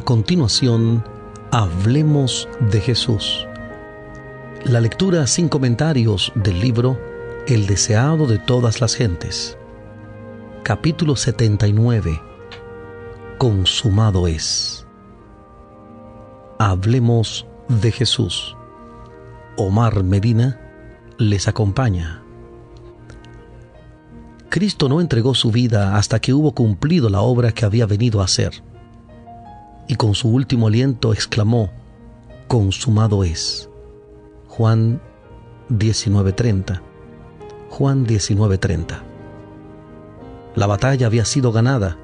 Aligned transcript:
A 0.00 0.02
continuación, 0.02 1.04
hablemos 1.50 2.48
de 2.70 2.80
Jesús. 2.80 3.46
La 4.64 4.80
lectura 4.80 5.26
sin 5.26 5.50
comentarios 5.50 6.32
del 6.34 6.58
libro 6.58 6.98
El 7.46 7.66
deseado 7.66 8.26
de 8.26 8.38
todas 8.38 8.80
las 8.80 8.94
gentes. 8.94 9.58
Capítulo 10.62 11.16
79. 11.16 12.18
Consumado 13.36 14.26
es. 14.26 14.86
Hablemos 16.58 17.46
de 17.68 17.92
Jesús. 17.92 18.56
Omar 19.58 20.02
Medina 20.02 20.58
les 21.18 21.46
acompaña. 21.46 22.22
Cristo 24.48 24.88
no 24.88 25.02
entregó 25.02 25.34
su 25.34 25.50
vida 25.50 25.98
hasta 25.98 26.20
que 26.20 26.32
hubo 26.32 26.54
cumplido 26.54 27.10
la 27.10 27.20
obra 27.20 27.52
que 27.52 27.66
había 27.66 27.84
venido 27.84 28.22
a 28.22 28.24
hacer 28.24 28.62
y 29.90 29.96
con 29.96 30.14
su 30.14 30.28
último 30.28 30.68
aliento 30.68 31.12
exclamó, 31.12 31.72
consumado 32.46 33.24
es. 33.24 33.68
Juan 34.46 35.02
19:30. 35.68 36.80
Juan 37.70 38.06
19:30. 38.06 39.02
La 40.54 40.68
batalla 40.68 41.08
había 41.08 41.24
sido 41.24 41.50
ganada. 41.50 41.98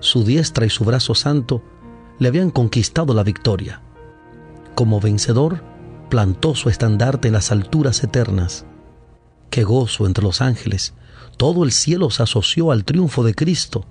Su 0.00 0.24
diestra 0.24 0.66
y 0.66 0.68
su 0.68 0.84
brazo 0.84 1.14
santo 1.14 1.62
le 2.18 2.28
habían 2.28 2.50
conquistado 2.50 3.14
la 3.14 3.22
victoria. 3.22 3.80
Como 4.74 5.00
vencedor, 5.00 5.62
plantó 6.10 6.54
su 6.54 6.68
estandarte 6.68 7.28
en 7.28 7.34
las 7.34 7.50
alturas 7.50 8.04
eternas. 8.04 8.66
Qué 9.48 9.64
gozo 9.64 10.04
entre 10.04 10.22
los 10.22 10.42
ángeles. 10.42 10.92
Todo 11.38 11.64
el 11.64 11.72
cielo 11.72 12.10
se 12.10 12.22
asoció 12.22 12.72
al 12.72 12.84
triunfo 12.84 13.24
de 13.24 13.34
Cristo. 13.34 13.86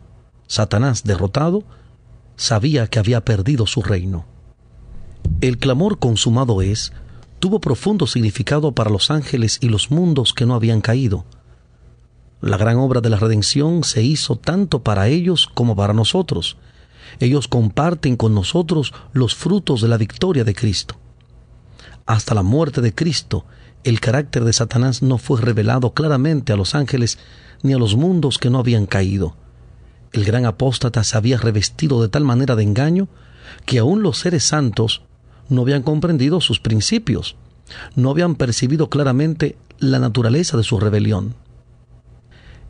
Satanás 0.46 1.04
derrotado 1.06 1.64
sabía 2.36 2.88
que 2.88 3.00
había 3.00 3.24
perdido 3.24 3.68
su 3.68 3.82
reino. 3.82 4.26
El 5.42 5.58
clamor 5.58 6.00
consumado 6.00 6.62
es 6.62 6.94
tuvo 7.40 7.60
profundo 7.60 8.08
significado 8.08 8.72
para 8.72 8.90
los 8.90 9.12
ángeles 9.12 9.60
y 9.62 9.70
los 9.70 9.92
mundos 9.92 10.34
que 10.34 10.46
no 10.46 10.56
habían 10.56 10.82
caído. 10.82 11.26
La 12.42 12.58
gran 12.58 12.78
obra 12.78 13.02
de 13.02 13.10
la 13.10 13.18
redención 13.18 13.84
se 13.84 14.04
hizo 14.04 14.36
tanto 14.36 14.84
para 14.84 15.08
ellos 15.08 15.50
como 15.54 15.76
para 15.76 15.94
nosotros. 15.94 16.58
Ellos 17.20 17.48
comparten 17.48 18.18
con 18.18 18.34
nosotros 18.34 18.94
los 19.14 19.36
frutos 19.36 19.82
de 19.82 19.88
la 19.88 19.98
victoria 19.98 20.44
de 20.44 20.54
Cristo. 20.54 20.96
Hasta 22.06 22.36
la 22.36 22.44
muerte 22.44 22.82
de 22.82 22.94
Cristo, 22.94 23.46
el 23.84 24.00
carácter 24.00 24.44
de 24.44 24.54
Satanás 24.54 25.02
no 25.02 25.18
fue 25.18 25.42
revelado 25.42 25.94
claramente 25.94 26.54
a 26.54 26.56
los 26.56 26.76
ángeles 26.76 27.18
ni 27.64 27.74
a 27.74 27.78
los 27.78 27.96
mundos 27.96 28.38
que 28.38 28.50
no 28.50 28.60
habían 28.60 28.86
caído 28.86 29.36
el 30.16 30.24
gran 30.24 30.46
apóstata 30.46 31.04
se 31.04 31.18
había 31.18 31.38
revestido 31.38 32.02
de 32.02 32.08
tal 32.08 32.24
manera 32.24 32.56
de 32.56 32.64
engaño 32.64 33.10
que 33.66 33.80
aún 33.80 34.02
los 34.02 34.18
seres 34.18 34.46
santos 34.46 35.02
no 35.50 35.64
habían 35.64 35.84
comprendido 35.84 36.40
sus 36.40 36.62
principios, 36.62 37.36
no 37.96 38.12
habían 38.12 38.36
percibido 38.36 38.90
claramente 38.90 39.58
la 39.78 40.00
naturaleza 40.00 40.56
de 40.56 40.64
su 40.64 40.80
rebelión. 40.80 41.36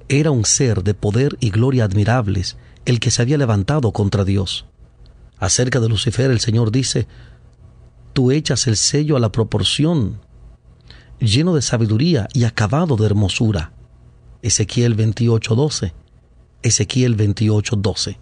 Era 0.09 0.31
un 0.31 0.43
ser 0.43 0.83
de 0.83 0.95
poder 0.95 1.37
y 1.39 1.51
gloria 1.51 1.85
admirables 1.85 2.57
el 2.83 2.99
que 2.99 3.11
se 3.11 3.21
había 3.21 3.37
levantado 3.37 3.91
contra 3.91 4.25
Dios. 4.25 4.65
Acerca 5.37 5.79
de 5.79 5.89
Lucifer 5.89 6.31
el 6.31 6.39
Señor 6.39 6.71
dice, 6.71 7.07
Tú 8.13 8.31
echas 8.31 8.65
el 8.65 8.75
sello 8.75 9.17
a 9.17 9.19
la 9.19 9.31
proporción, 9.31 10.19
lleno 11.19 11.53
de 11.53 11.61
sabiduría 11.61 12.27
y 12.33 12.45
acabado 12.45 12.95
de 12.95 13.05
hermosura. 13.05 13.71
Ezequiel 14.41 14.95
28:12. 14.95 15.93
Ezequiel 16.65 17.15
28:12. 17.15 18.17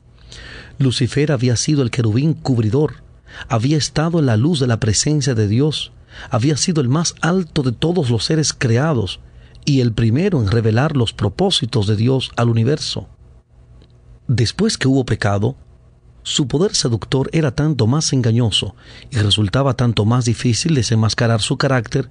Lucifer 0.77 1.31
había 1.31 1.55
sido 1.55 1.81
el 1.81 1.91
querubín 1.91 2.33
cubridor, 2.33 3.03
había 3.47 3.77
estado 3.77 4.19
en 4.19 4.25
la 4.25 4.35
luz 4.35 4.59
de 4.59 4.67
la 4.67 4.81
presencia 4.81 5.33
de 5.33 5.47
Dios, 5.47 5.93
había 6.29 6.57
sido 6.57 6.81
el 6.81 6.89
más 6.89 7.15
alto 7.21 7.63
de 7.63 7.71
todos 7.71 8.09
los 8.09 8.25
seres 8.25 8.53
creados 8.53 9.21
y 9.63 9.79
el 9.79 9.93
primero 9.93 10.41
en 10.41 10.51
revelar 10.51 10.97
los 10.97 11.13
propósitos 11.13 11.87
de 11.87 11.95
Dios 11.95 12.31
al 12.35 12.49
universo. 12.49 13.07
Después 14.27 14.77
que 14.77 14.89
hubo 14.89 15.05
pecado, 15.05 15.55
su 16.23 16.47
poder 16.47 16.75
seductor 16.75 17.29
era 17.31 17.51
tanto 17.51 17.87
más 17.87 18.11
engañoso 18.11 18.75
y 19.09 19.17
resultaba 19.19 19.75
tanto 19.75 20.03
más 20.03 20.25
difícil 20.25 20.75
desenmascarar 20.75 21.41
su 21.41 21.57
carácter 21.57 22.09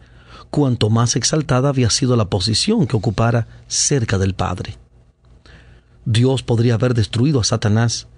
cuanto 0.50 0.88
más 0.88 1.14
exaltada 1.14 1.68
había 1.68 1.90
sido 1.90 2.16
la 2.16 2.30
posición 2.30 2.86
que 2.86 2.96
ocupara 2.96 3.48
cerca 3.68 4.16
del 4.16 4.34
Padre. 4.34 4.81
Dios 6.04 6.42
podría 6.42 6.74
haber 6.74 6.94
destruido 6.94 7.40
a 7.40 7.44
Satanás 7.44 8.08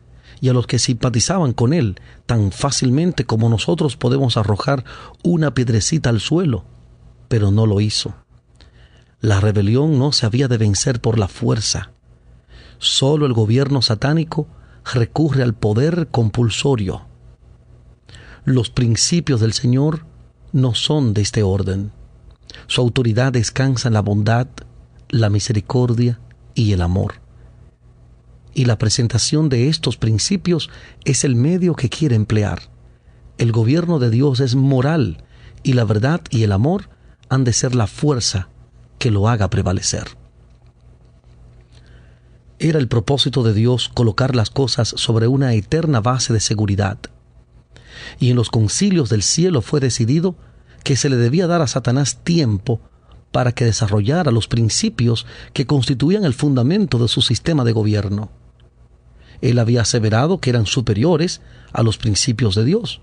y 0.41 0.49
a 0.49 0.53
los 0.53 0.67
que 0.67 0.79
simpatizaban 0.79 1.53
con 1.53 1.73
él 1.73 2.01
tan 2.27 2.51
fácilmente 2.51 3.25
como 3.25 3.49
nosotros 3.49 3.97
podemos 3.97 4.37
arrojar 4.37 4.85
una 5.23 5.55
piedrecita 5.55 6.11
al 6.11 6.21
suelo, 6.21 6.65
pero 7.29 7.51
no 7.51 7.67
lo 7.67 7.81
hizo. 7.81 8.15
La 9.21 9.41
rebelión 9.41 9.99
no 9.99 10.13
se 10.13 10.27
había 10.27 10.49
de 10.49 10.59
vencer 10.59 11.01
por 11.01 11.19
la 11.19 11.29
fuerza. 11.29 11.91
Solo 12.79 13.27
el 13.27 13.33
gobierno 13.33 13.81
satánico 13.81 14.47
recurre 14.93 15.43
al 15.43 15.55
poder 15.55 16.09
compulsorio. 16.11 17.03
Los 18.45 18.69
principios 18.69 19.41
del 19.41 19.55
Señor 19.55 20.05
no 20.53 20.75
son 20.75 21.15
de 21.15 21.23
este 21.23 21.43
orden. 21.43 21.93
Su 22.67 22.83
autoridad 22.83 23.33
descansa 23.33 23.89
en 23.89 23.95
la 23.95 24.03
bondad, 24.03 24.47
la 25.09 25.31
misericordia 25.31 26.21
y 26.55 26.73
el 26.73 26.83
amor 26.83 27.24
y 28.55 28.65
la 28.65 28.79
presentación 28.79 29.49
de 29.49 29.69
estos 29.69 29.97
principios 29.97 30.71
es 31.05 31.25
el 31.25 31.35
medio 31.35 31.75
que 31.75 31.91
quiere 31.91 32.15
emplear. 32.17 32.71
El 33.37 33.53
gobierno 33.53 33.99
de 33.99 34.11
Dios 34.11 34.41
es 34.41 34.55
moral 34.55 35.25
y 35.63 35.73
la 35.73 35.85
verdad 35.85 36.21
y 36.31 36.45
el 36.45 36.53
amor 36.53 36.89
han 37.29 37.45
de 37.45 37.53
ser 37.53 37.75
la 37.75 37.87
fuerza 37.87 38.49
que 38.99 39.11
lo 39.11 39.29
haga 39.29 39.51
prevalecer. 39.51 40.05
Era 42.61 42.79
el 42.79 42.87
propósito 42.87 43.43
de 43.43 43.53
Dios 43.53 43.91
colocar 43.93 44.37
las 44.37 44.51
cosas 44.51 44.89
sobre 44.89 45.27
una 45.27 45.53
eterna 45.55 46.01
base 46.01 46.33
de 46.33 46.41
seguridad. 46.41 46.99
Y 48.21 48.31
en 48.31 48.37
los 48.37 48.51
concilios 48.51 49.09
del 49.09 49.23
cielo 49.23 49.61
fue 49.61 49.81
decidido 49.81 50.37
que 50.85 50.97
se 50.97 51.09
le 51.09 51.17
debía 51.17 51.47
dar 51.47 51.63
a 51.63 51.67
Satanás 51.67 52.21
tiempo 52.23 52.81
para 53.33 53.53
que 53.53 53.65
desarrollara 53.65 54.31
los 54.31 54.47
principios 54.47 55.27
que 55.53 55.67
constituían 55.67 56.25
el 56.25 56.35
fundamento 56.35 56.99
de 56.99 57.09
su 57.09 57.21
sistema 57.21 57.65
de 57.65 57.73
gobierno. 57.73 58.31
Él 59.45 59.59
había 59.59 59.83
aseverado 59.83 60.39
que 60.41 60.49
eran 60.49 60.65
superiores 60.65 61.43
a 61.75 61.83
los 61.83 61.99
principios 61.99 62.55
de 62.55 62.65
Dios. 62.65 63.03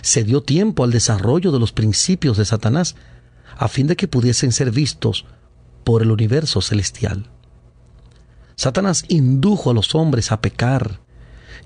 Se 0.00 0.24
dio 0.24 0.42
tiempo 0.42 0.84
al 0.84 0.90
desarrollo 0.90 1.52
de 1.52 1.58
los 1.58 1.72
principios 1.72 2.38
de 2.38 2.46
Satanás 2.46 2.96
a 3.58 3.68
fin 3.68 3.86
de 3.86 3.94
que 3.94 4.08
pudiesen 4.08 4.52
ser 4.52 4.70
vistos 4.70 5.26
por 5.84 6.00
el 6.00 6.12
universo 6.12 6.62
celestial. 6.62 7.28
Satanás 8.56 9.04
indujo 9.08 9.70
a 9.70 9.74
los 9.74 9.94
hombres 9.94 10.32
a 10.32 10.40
pecar 10.40 11.00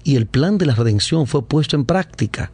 y 0.02 0.16
el 0.16 0.26
plan 0.26 0.58
de 0.58 0.66
la 0.66 0.74
redención 0.74 1.28
fue 1.28 1.46
puesto 1.46 1.76
en 1.76 1.84
práctica. 1.84 2.50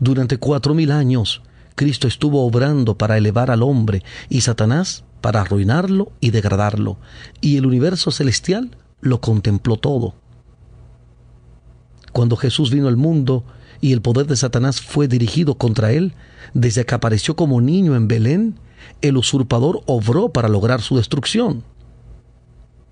Durante 0.00 0.38
cuatro 0.38 0.72
mil 0.72 0.92
años, 0.92 1.42
Cristo 1.74 2.08
estuvo 2.08 2.46
obrando 2.46 2.96
para 2.96 3.18
elevar 3.18 3.50
al 3.50 3.62
hombre 3.62 4.02
y 4.30 4.40
Satanás 4.40 5.04
para 5.20 5.42
arruinarlo 5.42 6.10
y 6.20 6.30
degradarlo, 6.30 6.96
y 7.42 7.58
el 7.58 7.66
universo 7.66 8.10
celestial 8.10 8.78
lo 9.02 9.20
contempló 9.20 9.76
todo. 9.76 10.21
Cuando 12.12 12.36
Jesús 12.36 12.70
vino 12.70 12.88
al 12.88 12.96
mundo 12.96 13.44
y 13.80 13.92
el 13.92 14.02
poder 14.02 14.26
de 14.26 14.36
Satanás 14.36 14.80
fue 14.80 15.08
dirigido 15.08 15.56
contra 15.56 15.92
él, 15.92 16.14
desde 16.54 16.84
que 16.84 16.94
apareció 16.94 17.34
como 17.36 17.60
niño 17.60 17.96
en 17.96 18.06
Belén, 18.06 18.58
el 19.00 19.16
usurpador 19.16 19.82
obró 19.86 20.28
para 20.28 20.48
lograr 20.48 20.82
su 20.82 20.96
destrucción. 20.96 21.64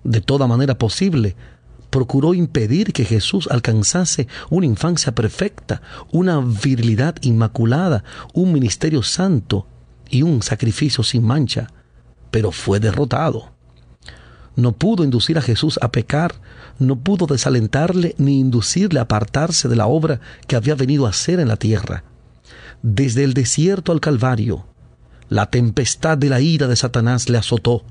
De 0.03 0.21
toda 0.21 0.47
manera 0.47 0.77
posible, 0.77 1.35
procuró 1.91 2.33
impedir 2.33 2.93
que 2.93 3.05
Jesús 3.05 3.47
alcanzase 3.51 4.27
una 4.49 4.65
infancia 4.65 5.13
perfecta, 5.13 5.81
una 6.11 6.39
virilidad 6.39 7.15
inmaculada, 7.21 8.03
un 8.33 8.51
ministerio 8.51 9.03
santo 9.03 9.67
y 10.09 10.23
un 10.23 10.41
sacrificio 10.41 11.03
sin 11.03 11.23
mancha, 11.23 11.67
pero 12.31 12.51
fue 12.51 12.79
derrotado 12.79 13.50
no 14.55 14.73
pudo 14.73 15.03
inducir 15.03 15.37
a 15.37 15.41
Jesús 15.41 15.79
a 15.81 15.91
pecar, 15.91 16.35
no 16.79 16.97
pudo 16.97 17.25
desalentarle 17.25 18.15
ni 18.17 18.39
inducirle 18.39 18.99
a 18.99 19.03
apartarse 19.03 19.67
de 19.67 19.75
la 19.75 19.87
obra 19.87 20.19
que 20.47 20.55
había 20.55 20.75
venido 20.75 21.05
a 21.05 21.09
hacer 21.09 21.39
en 21.39 21.47
la 21.47 21.57
tierra. 21.57 22.03
Desde 22.81 23.23
el 23.23 23.33
desierto 23.33 23.91
al 23.91 24.01
Calvario, 24.01 24.65
la 25.29 25.49
tempestad 25.49 26.17
de 26.17 26.29
la 26.29 26.41
ira 26.41 26.67
de 26.67 26.75
Satanás 26.75 27.29
le 27.29 27.37
azotó. 27.37 27.83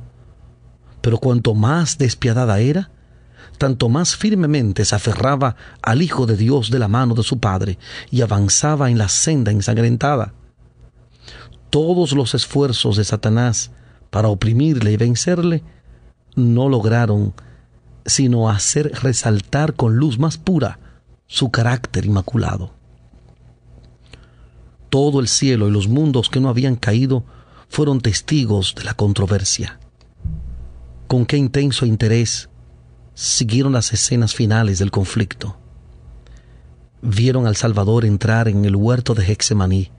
Pero 1.00 1.18
cuanto 1.18 1.54
más 1.54 1.96
despiadada 1.96 2.60
era, 2.60 2.90
tanto 3.56 3.88
más 3.88 4.16
firmemente 4.16 4.84
se 4.84 4.94
aferraba 4.94 5.56
al 5.80 6.02
Hijo 6.02 6.26
de 6.26 6.36
Dios 6.36 6.70
de 6.70 6.78
la 6.78 6.88
mano 6.88 7.14
de 7.14 7.22
su 7.22 7.38
Padre 7.38 7.78
y 8.10 8.20
avanzaba 8.20 8.90
en 8.90 8.98
la 8.98 9.08
senda 9.08 9.50
ensangrentada. 9.52 10.34
Todos 11.70 12.12
los 12.12 12.34
esfuerzos 12.34 12.96
de 12.96 13.04
Satanás 13.04 13.70
para 14.10 14.28
oprimirle 14.28 14.92
y 14.92 14.96
vencerle 14.96 15.62
no 16.36 16.68
lograron 16.68 17.34
sino 18.06 18.50
hacer 18.50 18.92
resaltar 19.02 19.74
con 19.74 19.96
luz 19.96 20.18
más 20.18 20.38
pura 20.38 20.78
su 21.26 21.50
carácter 21.50 22.06
inmaculado. 22.06 22.72
Todo 24.88 25.20
el 25.20 25.28
cielo 25.28 25.68
y 25.68 25.70
los 25.70 25.86
mundos 25.86 26.28
que 26.28 26.40
no 26.40 26.48
habían 26.48 26.74
caído 26.74 27.24
fueron 27.68 28.00
testigos 28.00 28.74
de 28.74 28.82
la 28.82 28.94
controversia. 28.94 29.78
Con 31.06 31.24
qué 31.24 31.36
intenso 31.36 31.86
interés 31.86 32.48
siguieron 33.14 33.72
las 33.72 33.92
escenas 33.92 34.34
finales 34.34 34.80
del 34.80 34.90
conflicto. 34.90 35.56
Vieron 37.02 37.46
al 37.46 37.54
Salvador 37.54 38.04
entrar 38.04 38.48
en 38.48 38.64
el 38.64 38.74
huerto 38.74 39.14
de 39.14 39.24
Hexemaní, 39.24 39.92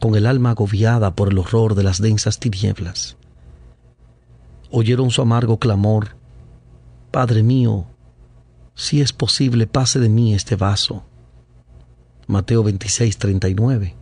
con 0.00 0.14
el 0.14 0.26
alma 0.26 0.50
agobiada 0.50 1.14
por 1.14 1.28
el 1.28 1.38
horror 1.38 1.74
de 1.74 1.82
las 1.82 2.00
densas 2.00 2.38
tinieblas. 2.38 3.17
Oyeron 4.70 5.10
su 5.10 5.22
amargo 5.22 5.58
clamor, 5.58 6.16
Padre 7.10 7.42
mío, 7.42 7.86
si 8.78 9.00
es 9.00 9.12
posible, 9.12 9.66
pase 9.66 9.98
de 9.98 10.08
mí 10.08 10.34
este 10.34 10.54
vaso. 10.54 11.02
Mateo 12.28 12.62
26, 12.62 13.18
39. 13.18 13.96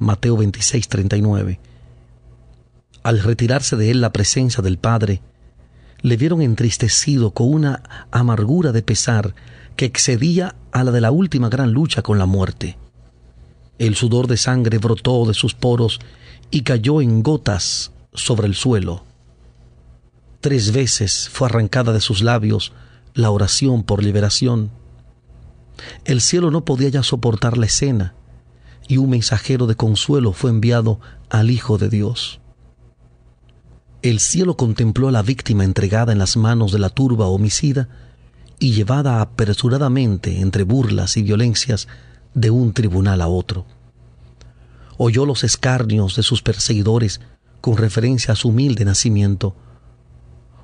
Mateo 0.00 0.36
26, 0.36 0.88
39. 0.88 1.60
Al 3.04 3.22
retirarse 3.22 3.76
de 3.76 3.92
él 3.92 4.00
la 4.00 4.12
presencia 4.12 4.64
del 4.64 4.78
Padre, 4.78 5.22
le 6.00 6.16
vieron 6.16 6.42
entristecido 6.42 7.30
con 7.30 7.54
una 7.54 7.84
amargura 8.10 8.72
de 8.72 8.82
pesar 8.82 9.36
que 9.76 9.84
excedía 9.84 10.56
a 10.72 10.82
la 10.82 10.90
de 10.90 11.00
la 11.00 11.12
última 11.12 11.48
gran 11.48 11.70
lucha 11.70 12.02
con 12.02 12.18
la 12.18 12.26
muerte. 12.26 12.76
El 13.78 13.94
sudor 13.94 14.26
de 14.26 14.38
sangre 14.38 14.78
brotó 14.78 15.24
de 15.24 15.34
sus 15.34 15.54
poros 15.54 16.00
y 16.50 16.62
cayó 16.62 17.00
en 17.00 17.22
gotas 17.22 17.92
sobre 18.12 18.48
el 18.48 18.56
suelo. 18.56 19.05
Tres 20.46 20.70
veces 20.70 21.28
fue 21.28 21.48
arrancada 21.48 21.92
de 21.92 22.00
sus 22.00 22.22
labios 22.22 22.70
la 23.14 23.30
oración 23.32 23.82
por 23.82 24.00
liberación. 24.00 24.70
El 26.04 26.20
cielo 26.20 26.52
no 26.52 26.64
podía 26.64 26.88
ya 26.88 27.02
soportar 27.02 27.58
la 27.58 27.66
escena 27.66 28.14
y 28.86 28.98
un 28.98 29.10
mensajero 29.10 29.66
de 29.66 29.74
consuelo 29.74 30.32
fue 30.32 30.50
enviado 30.50 31.00
al 31.30 31.50
Hijo 31.50 31.78
de 31.78 31.88
Dios. 31.88 32.38
El 34.02 34.20
cielo 34.20 34.56
contempló 34.56 35.08
a 35.08 35.10
la 35.10 35.22
víctima 35.22 35.64
entregada 35.64 36.12
en 36.12 36.20
las 36.20 36.36
manos 36.36 36.70
de 36.70 36.78
la 36.78 36.90
turba 36.90 37.26
homicida 37.26 37.88
y 38.60 38.70
llevada 38.70 39.20
apresuradamente 39.20 40.38
entre 40.38 40.62
burlas 40.62 41.16
y 41.16 41.24
violencias 41.24 41.88
de 42.34 42.50
un 42.50 42.72
tribunal 42.72 43.20
a 43.20 43.26
otro. 43.26 43.66
Oyó 44.96 45.26
los 45.26 45.42
escarnios 45.42 46.14
de 46.14 46.22
sus 46.22 46.40
perseguidores 46.40 47.20
con 47.60 47.76
referencia 47.76 48.34
a 48.34 48.36
su 48.36 48.50
humilde 48.50 48.84
nacimiento, 48.84 49.56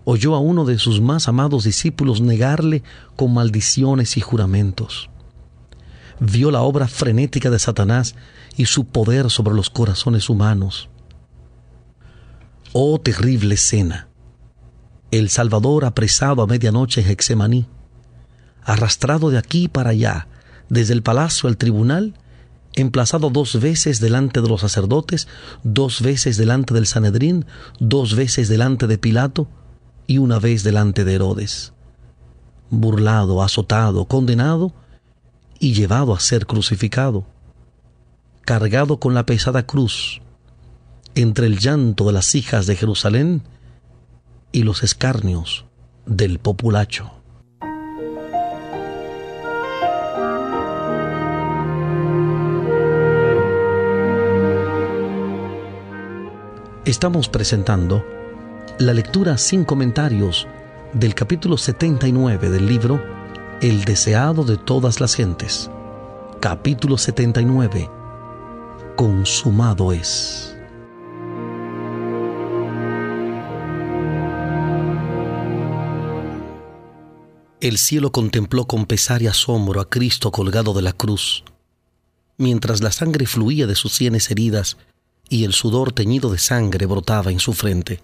oyó 0.04 0.34
a 0.34 0.40
uno 0.40 0.64
de 0.64 0.78
sus 0.78 1.00
más 1.00 1.28
amados 1.28 1.64
discípulos 1.64 2.20
negarle 2.20 2.82
con 3.16 3.34
maldiciones 3.34 4.16
y 4.16 4.20
juramentos. 4.20 5.10
Vio 6.20 6.50
la 6.50 6.62
obra 6.62 6.88
frenética 6.88 7.50
de 7.50 7.58
Satanás 7.58 8.14
y 8.56 8.66
su 8.66 8.84
poder 8.84 9.30
sobre 9.30 9.54
los 9.54 9.70
corazones 9.70 10.28
humanos. 10.28 10.88
Oh 12.72 13.00
terrible 13.00 13.54
escena. 13.54 14.08
El 15.10 15.28
Salvador 15.28 15.84
apresado 15.84 16.42
a 16.42 16.46
medianoche 16.46 17.02
en 17.02 17.08
Hexemaní, 17.08 17.66
arrastrado 18.62 19.30
de 19.30 19.38
aquí 19.38 19.68
para 19.68 19.90
allá, 19.90 20.28
desde 20.68 20.94
el 20.94 21.02
palacio 21.02 21.48
al 21.48 21.58
tribunal, 21.58 22.14
emplazado 22.74 23.28
dos 23.28 23.60
veces 23.60 24.00
delante 24.00 24.40
de 24.40 24.48
los 24.48 24.62
sacerdotes, 24.62 25.28
dos 25.62 26.00
veces 26.00 26.36
delante 26.36 26.72
del 26.72 26.86
Sanedrín, 26.86 27.44
dos 27.78 28.14
veces 28.16 28.48
delante 28.48 28.86
de 28.86 28.96
Pilato, 28.96 29.48
y 30.12 30.18
una 30.18 30.38
vez 30.38 30.62
delante 30.62 31.04
de 31.04 31.14
Herodes, 31.14 31.72
burlado, 32.68 33.42
azotado, 33.42 34.04
condenado 34.04 34.74
y 35.58 35.72
llevado 35.72 36.12
a 36.12 36.20
ser 36.20 36.44
crucificado, 36.44 37.24
cargado 38.42 39.00
con 39.00 39.14
la 39.14 39.24
pesada 39.24 39.62
cruz, 39.66 40.20
entre 41.14 41.46
el 41.46 41.58
llanto 41.58 42.04
de 42.04 42.12
las 42.12 42.34
hijas 42.34 42.66
de 42.66 42.76
Jerusalén 42.76 43.42
y 44.52 44.64
los 44.64 44.82
escarnios 44.82 45.64
del 46.04 46.38
populacho. 46.38 47.10
Estamos 56.84 57.30
presentando 57.30 58.04
la 58.86 58.94
lectura 58.94 59.38
sin 59.38 59.64
comentarios 59.64 60.48
del 60.92 61.14
capítulo 61.14 61.56
79 61.56 62.50
del 62.50 62.66
libro 62.66 63.00
El 63.60 63.84
deseado 63.84 64.42
de 64.44 64.56
todas 64.56 65.00
las 65.00 65.14
gentes. 65.14 65.70
Capítulo 66.40 66.98
79. 66.98 67.88
Consumado 68.96 69.92
es. 69.92 70.56
El 77.60 77.78
cielo 77.78 78.10
contempló 78.10 78.66
con 78.66 78.86
pesar 78.86 79.22
y 79.22 79.28
asombro 79.28 79.80
a 79.80 79.88
Cristo 79.88 80.32
colgado 80.32 80.74
de 80.74 80.82
la 80.82 80.92
cruz, 80.92 81.44
mientras 82.36 82.82
la 82.82 82.90
sangre 82.90 83.26
fluía 83.26 83.68
de 83.68 83.76
sus 83.76 83.92
sienes 83.92 84.28
heridas 84.32 84.76
y 85.28 85.44
el 85.44 85.52
sudor 85.52 85.92
teñido 85.92 86.30
de 86.32 86.38
sangre 86.38 86.86
brotaba 86.86 87.30
en 87.30 87.38
su 87.38 87.52
frente. 87.52 88.02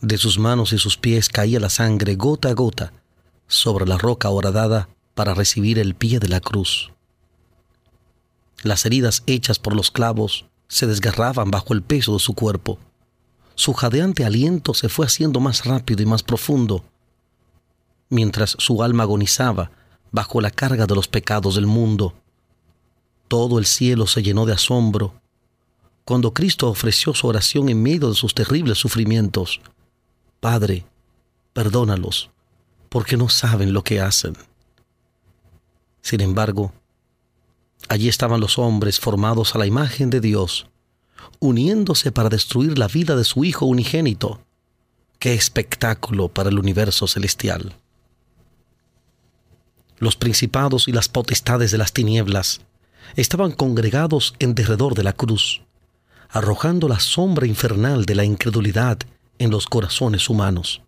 De 0.00 0.16
sus 0.16 0.38
manos 0.38 0.72
y 0.72 0.78
sus 0.78 0.96
pies 0.96 1.28
caía 1.28 1.60
la 1.60 1.68
sangre 1.68 2.14
gota 2.14 2.48
a 2.48 2.54
gota 2.54 2.92
sobre 3.46 3.86
la 3.86 3.98
roca 3.98 4.30
horadada 4.30 4.88
para 5.14 5.34
recibir 5.34 5.78
el 5.78 5.94
pie 5.94 6.18
de 6.20 6.28
la 6.28 6.40
cruz. 6.40 6.90
Las 8.62 8.86
heridas 8.86 9.22
hechas 9.26 9.58
por 9.58 9.74
los 9.74 9.90
clavos 9.90 10.46
se 10.68 10.86
desgarraban 10.86 11.50
bajo 11.50 11.74
el 11.74 11.82
peso 11.82 12.14
de 12.14 12.18
su 12.18 12.34
cuerpo. 12.34 12.78
Su 13.54 13.74
jadeante 13.74 14.24
aliento 14.24 14.72
se 14.72 14.88
fue 14.88 15.04
haciendo 15.04 15.40
más 15.40 15.64
rápido 15.66 16.02
y 16.02 16.06
más 16.06 16.22
profundo, 16.22 16.84
mientras 18.08 18.56
su 18.58 18.82
alma 18.82 19.02
agonizaba 19.02 19.70
bajo 20.12 20.40
la 20.40 20.50
carga 20.50 20.86
de 20.86 20.94
los 20.94 21.08
pecados 21.08 21.56
del 21.56 21.66
mundo. 21.66 22.14
Todo 23.28 23.58
el 23.58 23.66
cielo 23.66 24.06
se 24.06 24.22
llenó 24.22 24.46
de 24.46 24.54
asombro 24.54 25.20
cuando 26.04 26.32
Cristo 26.32 26.68
ofreció 26.68 27.14
su 27.14 27.26
oración 27.26 27.68
en 27.68 27.82
medio 27.82 28.08
de 28.08 28.14
sus 28.14 28.34
terribles 28.34 28.78
sufrimientos. 28.78 29.60
Padre, 30.40 30.86
perdónalos, 31.52 32.30
porque 32.88 33.18
no 33.18 33.28
saben 33.28 33.74
lo 33.74 33.84
que 33.84 34.00
hacen. 34.00 34.38
Sin 36.00 36.22
embargo, 36.22 36.72
allí 37.88 38.08
estaban 38.08 38.40
los 38.40 38.58
hombres 38.58 38.98
formados 38.98 39.54
a 39.54 39.58
la 39.58 39.66
imagen 39.66 40.08
de 40.08 40.22
Dios, 40.22 40.66
uniéndose 41.40 42.10
para 42.10 42.30
destruir 42.30 42.78
la 42.78 42.88
vida 42.88 43.16
de 43.16 43.24
su 43.24 43.44
Hijo 43.44 43.66
unigénito. 43.66 44.40
¡Qué 45.18 45.34
espectáculo 45.34 46.28
para 46.28 46.48
el 46.48 46.58
universo 46.58 47.06
celestial! 47.06 47.76
Los 49.98 50.16
principados 50.16 50.88
y 50.88 50.92
las 50.92 51.10
potestades 51.10 51.70
de 51.70 51.76
las 51.76 51.92
tinieblas 51.92 52.62
estaban 53.14 53.52
congregados 53.52 54.34
en 54.38 54.54
derredor 54.54 54.94
de 54.94 55.02
la 55.02 55.12
cruz, 55.12 55.60
arrojando 56.30 56.88
la 56.88 56.98
sombra 56.98 57.46
infernal 57.46 58.06
de 58.06 58.14
la 58.14 58.24
incredulidad 58.24 59.00
en 59.40 59.50
los 59.50 59.66
corazones 59.66 60.28
humanos. 60.28 60.82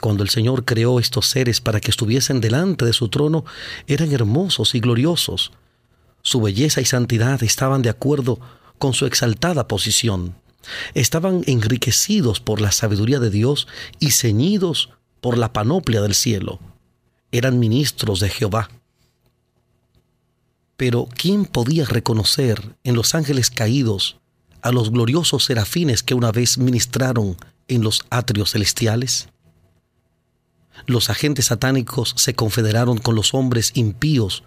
Cuando 0.00 0.24
el 0.24 0.30
Señor 0.30 0.64
creó 0.64 0.98
estos 0.98 1.26
seres 1.26 1.60
para 1.60 1.78
que 1.78 1.90
estuviesen 1.90 2.40
delante 2.40 2.84
de 2.84 2.92
su 2.92 3.08
trono, 3.08 3.44
eran 3.86 4.10
hermosos 4.10 4.74
y 4.74 4.80
gloriosos. 4.80 5.52
Su 6.22 6.40
belleza 6.40 6.80
y 6.80 6.84
santidad 6.84 7.42
estaban 7.44 7.82
de 7.82 7.90
acuerdo 7.90 8.40
con 8.78 8.94
su 8.94 9.06
exaltada 9.06 9.68
posición. 9.68 10.34
Estaban 10.94 11.44
enriquecidos 11.46 12.40
por 12.40 12.60
la 12.60 12.72
sabiduría 12.72 13.20
de 13.20 13.30
Dios 13.30 13.68
y 14.00 14.10
ceñidos 14.10 14.90
por 15.20 15.38
la 15.38 15.52
panoplia 15.52 16.00
del 16.00 16.14
cielo. 16.14 16.58
Eran 17.30 17.58
ministros 17.58 18.20
de 18.20 18.30
Jehová. 18.30 18.70
Pero 20.76 21.06
¿quién 21.14 21.44
podía 21.44 21.84
reconocer 21.84 22.76
en 22.82 22.94
los 22.94 23.14
ángeles 23.14 23.50
caídos 23.50 24.16
a 24.64 24.72
los 24.72 24.90
gloriosos 24.90 25.44
serafines 25.44 26.02
que 26.02 26.14
una 26.14 26.32
vez 26.32 26.56
ministraron 26.56 27.36
en 27.68 27.82
los 27.82 28.02
atrios 28.08 28.52
celestiales? 28.52 29.28
Los 30.86 31.10
agentes 31.10 31.46
satánicos 31.46 32.14
se 32.16 32.34
confederaron 32.34 32.96
con 32.96 33.14
los 33.14 33.34
hombres 33.34 33.72
impíos 33.74 34.42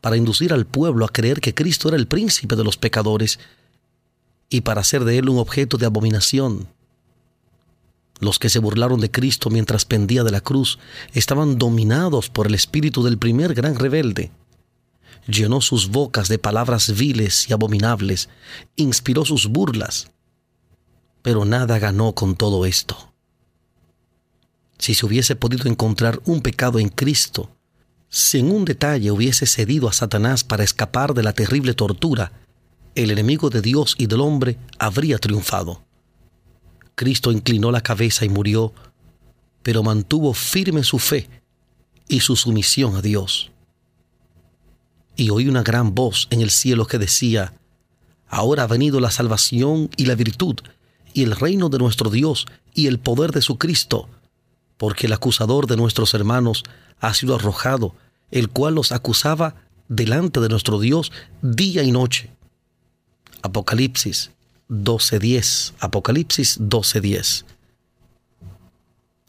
para 0.00 0.16
inducir 0.16 0.52
al 0.52 0.66
pueblo 0.66 1.04
a 1.04 1.10
creer 1.10 1.40
que 1.40 1.54
Cristo 1.54 1.86
era 1.88 1.96
el 1.96 2.08
príncipe 2.08 2.56
de 2.56 2.64
los 2.64 2.76
pecadores 2.76 3.38
y 4.50 4.62
para 4.62 4.80
hacer 4.80 5.04
de 5.04 5.18
él 5.18 5.28
un 5.28 5.38
objeto 5.38 5.78
de 5.78 5.86
abominación. 5.86 6.66
Los 8.18 8.40
que 8.40 8.48
se 8.48 8.58
burlaron 8.58 9.00
de 9.00 9.12
Cristo 9.12 9.48
mientras 9.48 9.84
pendía 9.84 10.24
de 10.24 10.32
la 10.32 10.40
cruz 10.40 10.80
estaban 11.12 11.56
dominados 11.56 12.30
por 12.30 12.48
el 12.48 12.54
espíritu 12.54 13.04
del 13.04 13.16
primer 13.16 13.54
gran 13.54 13.76
rebelde, 13.76 14.32
llenó 15.26 15.60
sus 15.60 15.88
bocas 15.88 16.28
de 16.28 16.38
palabras 16.38 16.94
viles 16.94 17.48
y 17.48 17.52
abominables, 17.52 18.28
inspiró 18.76 19.24
sus 19.24 19.48
burlas, 19.48 20.10
pero 21.22 21.44
nada 21.44 21.78
ganó 21.78 22.14
con 22.14 22.36
todo 22.36 22.66
esto. 22.66 23.12
Si 24.78 24.94
se 24.94 25.06
hubiese 25.06 25.36
podido 25.36 25.68
encontrar 25.68 26.20
un 26.24 26.40
pecado 26.40 26.78
en 26.78 26.88
Cristo, 26.88 27.50
Si 28.08 28.38
en 28.38 28.52
un 28.52 28.64
detalle 28.64 29.10
hubiese 29.10 29.46
cedido 29.46 29.88
a 29.88 29.92
Satanás 29.92 30.44
para 30.44 30.62
escapar 30.62 31.12
de 31.12 31.24
la 31.24 31.32
terrible 31.32 31.74
tortura, 31.74 32.32
el 32.94 33.10
enemigo 33.10 33.50
de 33.50 33.60
Dios 33.60 33.96
y 33.98 34.06
del 34.06 34.20
hombre 34.20 34.58
habría 34.78 35.18
triunfado. 35.18 35.84
Cristo 36.94 37.32
inclinó 37.32 37.72
la 37.72 37.82
cabeza 37.82 38.24
y 38.24 38.28
murió, 38.28 38.72
pero 39.62 39.82
mantuvo 39.82 40.32
firme 40.34 40.84
su 40.84 41.00
fe 41.00 41.28
y 42.08 42.20
su 42.20 42.36
sumisión 42.36 42.94
a 42.94 43.02
Dios. 43.02 43.50
Y 45.16 45.30
oí 45.30 45.48
una 45.48 45.62
gran 45.62 45.94
voz 45.94 46.28
en 46.30 46.42
el 46.42 46.50
cielo 46.50 46.86
que 46.86 46.98
decía, 46.98 47.54
Ahora 48.28 48.64
ha 48.64 48.66
venido 48.66 49.00
la 49.00 49.10
salvación 49.10 49.90
y 49.96 50.06
la 50.06 50.14
virtud, 50.14 50.56
y 51.14 51.22
el 51.22 51.32
reino 51.34 51.68
de 51.68 51.78
nuestro 51.78 52.10
Dios 52.10 52.46
y 52.74 52.86
el 52.86 52.98
poder 52.98 53.32
de 53.32 53.40
su 53.40 53.56
Cristo, 53.56 54.08
porque 54.76 55.06
el 55.06 55.12
acusador 55.12 55.66
de 55.66 55.76
nuestros 55.76 56.12
hermanos 56.12 56.64
ha 57.00 57.14
sido 57.14 57.34
arrojado, 57.34 57.94
el 58.30 58.50
cual 58.50 58.74
los 58.74 58.92
acusaba 58.92 59.54
delante 59.88 60.40
de 60.40 60.48
nuestro 60.48 60.80
Dios 60.80 61.12
día 61.40 61.82
y 61.82 61.92
noche. 61.92 62.30
Apocalipsis 63.42 64.32
12:10. 64.68 65.74
Apocalipsis 65.78 66.58
12:10. 66.60 67.44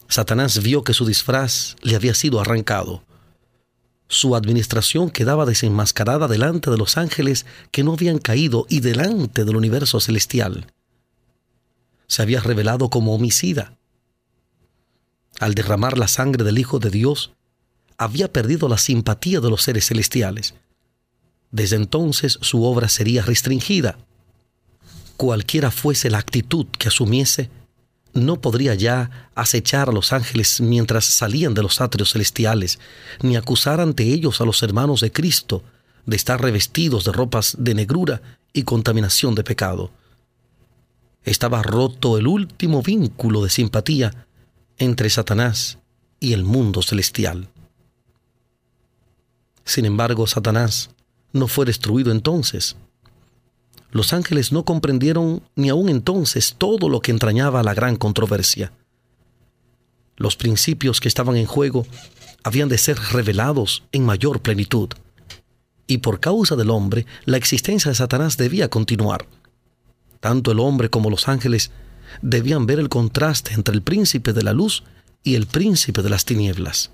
Satanás 0.08 0.62
vio 0.62 0.82
que 0.82 0.94
su 0.94 1.04
disfraz 1.04 1.76
le 1.82 1.94
había 1.94 2.14
sido 2.14 2.40
arrancado. 2.40 3.04
Su 4.08 4.34
administración 4.34 5.10
quedaba 5.10 5.44
desenmascarada 5.44 6.28
delante 6.28 6.70
de 6.70 6.78
los 6.78 6.96
ángeles 6.96 7.44
que 7.70 7.84
no 7.84 7.92
habían 7.92 8.18
caído 8.18 8.66
y 8.68 8.80
delante 8.80 9.44
del 9.44 9.56
universo 9.56 10.00
celestial. 10.00 10.72
Se 12.06 12.22
había 12.22 12.40
revelado 12.40 12.88
como 12.88 13.14
homicida. 13.14 13.76
Al 15.40 15.54
derramar 15.54 15.98
la 15.98 16.08
sangre 16.08 16.42
del 16.42 16.58
Hijo 16.58 16.78
de 16.78 16.90
Dios, 16.90 17.32
había 17.98 18.32
perdido 18.32 18.68
la 18.68 18.78
simpatía 18.78 19.40
de 19.40 19.50
los 19.50 19.62
seres 19.62 19.86
celestiales. 19.86 20.54
Desde 21.50 21.76
entonces 21.76 22.38
su 22.40 22.64
obra 22.64 22.88
sería 22.88 23.22
restringida. 23.22 23.98
Cualquiera 25.18 25.70
fuese 25.70 26.08
la 26.08 26.18
actitud 26.18 26.66
que 26.78 26.88
asumiese, 26.88 27.50
no 28.14 28.40
podría 28.40 28.74
ya 28.74 29.30
acechar 29.34 29.88
a 29.88 29.92
los 29.92 30.12
ángeles 30.12 30.60
mientras 30.60 31.04
salían 31.04 31.54
de 31.54 31.62
los 31.62 31.80
atrios 31.80 32.12
celestiales, 32.12 32.78
ni 33.22 33.36
acusar 33.36 33.80
ante 33.80 34.04
ellos 34.04 34.40
a 34.40 34.44
los 34.44 34.62
hermanos 34.62 35.00
de 35.00 35.12
Cristo 35.12 35.62
de 36.06 36.16
estar 36.16 36.40
revestidos 36.40 37.04
de 37.04 37.12
ropas 37.12 37.56
de 37.58 37.74
negrura 37.74 38.22
y 38.52 38.62
contaminación 38.62 39.34
de 39.34 39.44
pecado. 39.44 39.90
Estaba 41.22 41.62
roto 41.62 42.16
el 42.16 42.26
último 42.26 42.82
vínculo 42.82 43.42
de 43.42 43.50
simpatía 43.50 44.26
entre 44.78 45.10
Satanás 45.10 45.78
y 46.20 46.32
el 46.32 46.44
mundo 46.44 46.82
celestial. 46.82 47.48
Sin 49.64 49.84
embargo, 49.84 50.26
Satanás 50.26 50.90
no 51.32 51.46
fue 51.46 51.66
destruido 51.66 52.10
entonces. 52.10 52.76
Los 53.90 54.12
ángeles 54.12 54.52
no 54.52 54.64
comprendieron 54.64 55.42
ni 55.56 55.68
aún 55.68 55.88
entonces 55.88 56.54
todo 56.58 56.88
lo 56.88 57.00
que 57.00 57.10
entrañaba 57.10 57.62
la 57.62 57.74
gran 57.74 57.96
controversia. 57.96 58.72
Los 60.16 60.36
principios 60.36 61.00
que 61.00 61.08
estaban 61.08 61.36
en 61.36 61.46
juego 61.46 61.86
habían 62.44 62.68
de 62.68 62.78
ser 62.78 62.98
revelados 63.12 63.84
en 63.92 64.04
mayor 64.04 64.40
plenitud. 64.40 64.90
Y 65.86 65.98
por 65.98 66.20
causa 66.20 66.56
del 66.56 66.70
hombre, 66.70 67.06
la 67.24 67.36
existencia 67.36 67.90
de 67.90 67.94
Satanás 67.94 68.36
debía 68.36 68.68
continuar. 68.68 69.26
Tanto 70.20 70.52
el 70.52 70.60
hombre 70.60 70.90
como 70.90 71.08
los 71.08 71.28
ángeles 71.28 71.70
debían 72.20 72.66
ver 72.66 72.78
el 72.78 72.88
contraste 72.88 73.54
entre 73.54 73.74
el 73.74 73.82
príncipe 73.82 74.32
de 74.32 74.42
la 74.42 74.52
luz 74.52 74.82
y 75.22 75.34
el 75.34 75.46
príncipe 75.46 76.02
de 76.02 76.10
las 76.10 76.24
tinieblas 76.24 76.90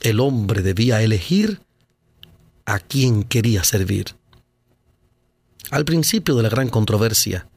el 0.00 0.20
hombre 0.20 0.62
debía 0.62 1.02
elegir 1.02 1.60
a 2.64 2.78
quién 2.78 3.24
quería 3.24 3.64
servir. 3.64 4.16
Al 5.68 5.84
principio 5.84 6.34
de 6.34 6.42
la 6.42 6.48
gran 6.48 6.68
controversia, 6.68 7.48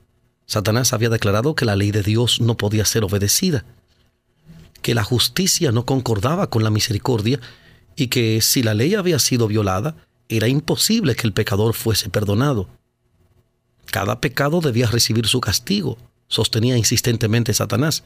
Satanás 0.45 0.93
había 0.93 1.09
declarado 1.09 1.55
que 1.55 1.65
la 1.65 1.75
ley 1.75 1.91
de 1.91 2.03
Dios 2.03 2.41
no 2.41 2.57
podía 2.57 2.85
ser 2.85 3.03
obedecida, 3.03 3.65
que 4.81 4.93
la 4.93 5.03
justicia 5.03 5.71
no 5.71 5.85
concordaba 5.85 6.49
con 6.49 6.63
la 6.63 6.69
misericordia 6.69 7.39
y 7.95 8.07
que 8.07 8.41
si 8.41 8.61
la 8.61 8.73
ley 8.73 8.95
había 8.95 9.17
sido 9.17 9.47
violada, 9.47 9.95
era 10.29 10.47
imposible 10.47 11.15
que 11.15 11.25
el 11.25 11.33
pecador 11.33 11.73
fuese 11.73 12.09
perdonado. 12.09 12.67
Cada 13.85 14.19
pecado 14.19 14.61
debía 14.61 14.87
recibir 14.87 15.27
su 15.27 15.41
castigo, 15.41 15.97
sostenía 16.27 16.77
insistentemente 16.77 17.53
Satanás. 17.53 18.03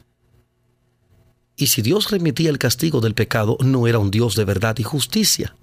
Y 1.56 1.66
si 1.68 1.82
Dios 1.82 2.10
remitía 2.10 2.50
el 2.50 2.58
castigo 2.58 3.00
del 3.00 3.14
pecado, 3.14 3.58
no 3.60 3.86
era 3.86 3.98
un 3.98 4.10
Dios 4.10 4.36
de 4.36 4.44
verdad 4.44 4.76
y 4.78 4.84
justicia. 4.84 5.56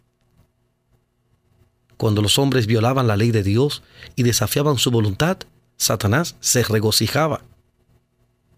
Cuando 1.97 2.21
los 2.21 2.37
hombres 2.37 2.67
violaban 2.67 3.07
la 3.07 3.17
ley 3.17 3.31
de 3.31 3.43
Dios 3.43 3.83
y 4.15 4.23
desafiaban 4.23 4.77
su 4.77 4.91
voluntad, 4.91 5.37
Satanás 5.77 6.35
se 6.39 6.63
regocijaba. 6.63 7.41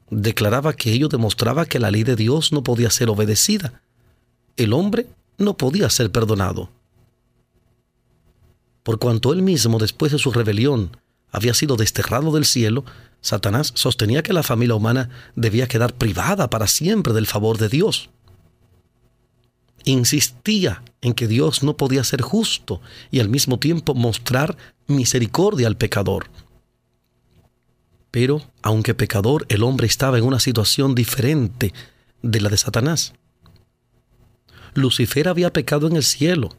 Declaraba 0.10 0.74
que 0.74 0.94
ello 0.94 1.08
demostraba 1.08 1.66
que 1.66 1.80
la 1.80 1.92
ley 1.92 2.04
de 2.04 2.16
Dios 2.16 2.52
no 2.52 2.64
podía 2.64 2.90
ser 2.90 3.10
obedecida. 3.10 3.82
El 4.56 4.74
hombre 4.74 5.08
no 5.38 5.58
podía 5.58 5.90
ser 5.90 6.12
perdonado. 6.12 6.70
Por 8.84 9.00
cuanto 9.00 9.34
él 9.34 9.42
mismo, 9.42 9.80
después 9.80 10.12
de 10.14 10.18
su 10.18 10.32
rebelión, 10.32 10.98
había 11.30 11.54
sido 11.54 11.76
desterrado 11.76 12.32
del 12.32 12.46
cielo, 12.46 12.86
Satanás 13.22 13.72
sostenía 13.76 14.24
que 14.24 14.34
la 14.34 14.44
familia 14.44 14.76
humana 14.76 15.10
debía 15.36 15.68
quedar 15.68 15.94
privada 15.94 16.50
para 16.50 16.68
siempre 16.68 17.14
del 17.14 17.28
favor 17.28 17.58
de 17.58 17.68
Dios. 17.68 18.10
Insistía 19.88 20.84
en 21.00 21.14
que 21.14 21.28
Dios 21.28 21.64
no 21.64 21.78
podía 21.78 22.04
ser 22.04 22.22
justo 22.22 22.82
y 23.10 23.22
al 23.22 23.30
mismo 23.30 23.58
tiempo 23.58 23.94
mostrar 23.94 24.58
misericordia 24.86 25.68
al 25.68 25.78
pecador. 25.78 26.30
Pero, 28.12 28.42
aunque 28.62 28.94
pecador, 28.94 29.46
el 29.48 29.64
hombre 29.64 29.88
estaba 29.88 30.18
en 30.18 30.26
una 30.26 30.42
situación 30.42 30.94
diferente 30.94 31.74
de 32.22 32.42
la 32.42 32.50
de 32.50 32.58
Satanás. 32.58 33.14
Lucifer 34.74 35.30
había 35.30 35.54
pecado 35.54 35.88
en 35.88 35.96
el 35.96 36.04
cielo, 36.04 36.50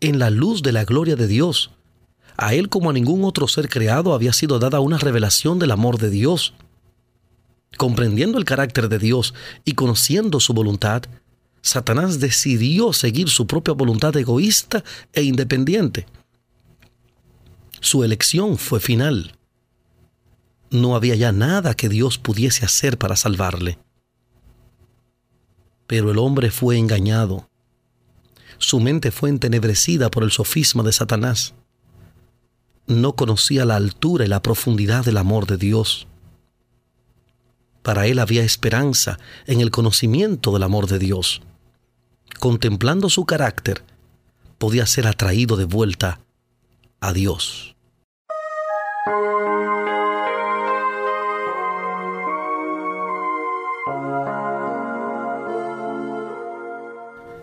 en 0.00 0.18
la 0.18 0.28
luz 0.28 0.62
de 0.62 0.72
la 0.72 0.84
gloria 0.84 1.16
de 1.16 1.26
Dios, 1.26 1.70
a 2.36 2.52
él 2.52 2.68
como 2.68 2.90
a 2.90 2.92
ningún 2.92 3.24
otro 3.24 3.48
ser 3.48 3.70
creado 3.70 4.12
había 4.12 4.34
sido 4.34 4.58
dada 4.58 4.80
una 4.80 4.98
revelación 4.98 5.58
del 5.58 5.70
amor 5.70 5.98
de 5.98 6.10
Dios. 6.10 6.52
Comprendiendo 7.78 8.36
el 8.36 8.44
carácter 8.44 8.90
de 8.90 8.98
Dios 8.98 9.32
y 9.64 9.72
conociendo 9.72 10.38
su 10.38 10.52
voluntad, 10.52 11.04
Satanás 11.62 12.20
decidió 12.20 12.92
seguir 12.92 13.28
su 13.28 13.46
propia 13.46 13.74
voluntad 13.74 14.16
egoísta 14.16 14.82
e 15.12 15.22
independiente. 15.22 16.06
Su 17.80 18.04
elección 18.04 18.58
fue 18.58 18.80
final. 18.80 19.36
No 20.70 20.96
había 20.96 21.14
ya 21.16 21.32
nada 21.32 21.74
que 21.74 21.88
Dios 21.88 22.18
pudiese 22.18 22.64
hacer 22.64 22.98
para 22.98 23.16
salvarle. 23.16 23.78
Pero 25.86 26.10
el 26.10 26.18
hombre 26.18 26.50
fue 26.50 26.78
engañado. 26.78 27.48
Su 28.58 28.78
mente 28.78 29.10
fue 29.10 29.30
entenebrecida 29.30 30.10
por 30.10 30.22
el 30.22 30.30
sofisma 30.30 30.82
de 30.82 30.92
Satanás 30.92 31.54
no 32.90 33.14
conocía 33.14 33.64
la 33.64 33.76
altura 33.76 34.24
y 34.24 34.28
la 34.28 34.42
profundidad 34.42 35.04
del 35.04 35.16
amor 35.16 35.46
de 35.46 35.56
Dios. 35.56 36.08
Para 37.82 38.06
él 38.06 38.18
había 38.18 38.42
esperanza 38.42 39.18
en 39.46 39.60
el 39.60 39.70
conocimiento 39.70 40.52
del 40.52 40.64
amor 40.64 40.86
de 40.88 40.98
Dios. 40.98 41.40
Contemplando 42.38 43.08
su 43.08 43.24
carácter, 43.26 43.82
podía 44.58 44.86
ser 44.86 45.06
atraído 45.06 45.56
de 45.56 45.64
vuelta 45.64 46.20
a 47.00 47.12
Dios. 47.12 47.74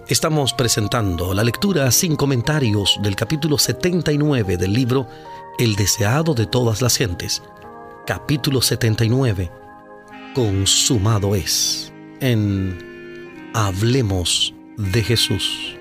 Estamos 0.08 0.54
presentando 0.54 1.34
la 1.34 1.44
lectura 1.44 1.92
sin 1.92 2.16
comentarios 2.16 2.98
del 3.04 3.18
capítulo 3.18 3.58
79 3.58 4.56
del 4.56 4.72
libro 4.72 5.06
El 5.60 5.76
deseado 5.76 6.34
de 6.34 6.46
todas 6.46 6.82
las 6.82 6.96
gentes. 6.96 7.44
Capítulo 8.06 8.62
79. 8.62 9.52
Consumado 10.34 11.36
es. 11.36 11.92
En 12.22 13.52
Hablemos 13.54 14.54
de 14.78 15.04
Jesús. 15.04 15.77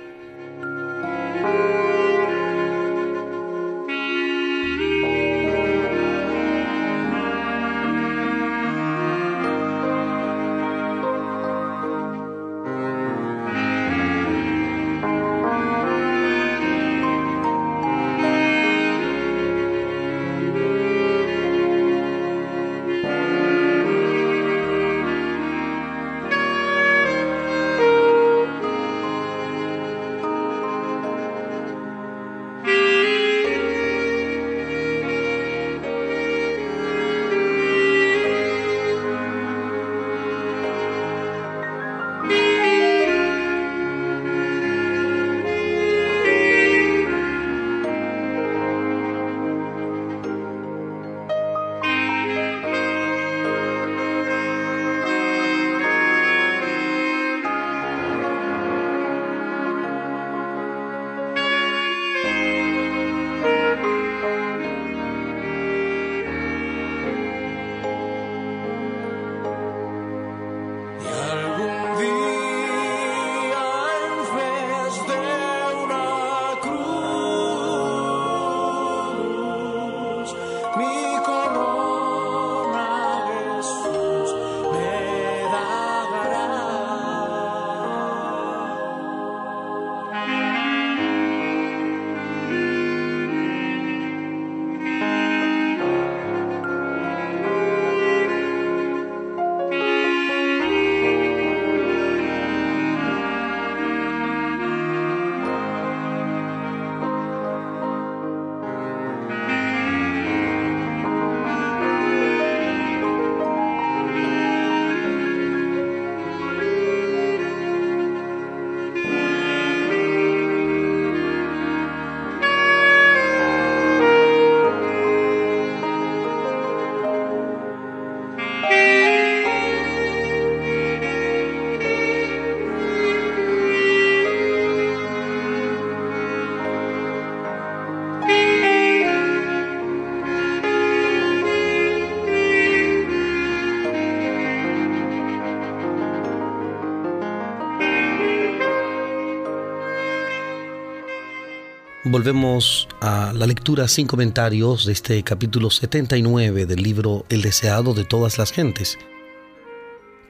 Volvemos 152.16 152.88
a 153.02 153.34
la 153.34 153.46
lectura 153.46 153.86
sin 153.88 154.06
comentarios 154.06 154.86
de 154.86 154.94
este 154.94 155.22
capítulo 155.22 155.68
79 155.68 156.64
del 156.64 156.82
libro 156.82 157.26
El 157.28 157.42
deseado 157.42 157.92
de 157.92 158.06
todas 158.06 158.38
las 158.38 158.52
gentes. 158.52 158.96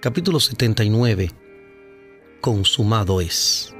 Capítulo 0.00 0.40
79. 0.40 1.30
Consumado 2.40 3.20
es. 3.20 3.72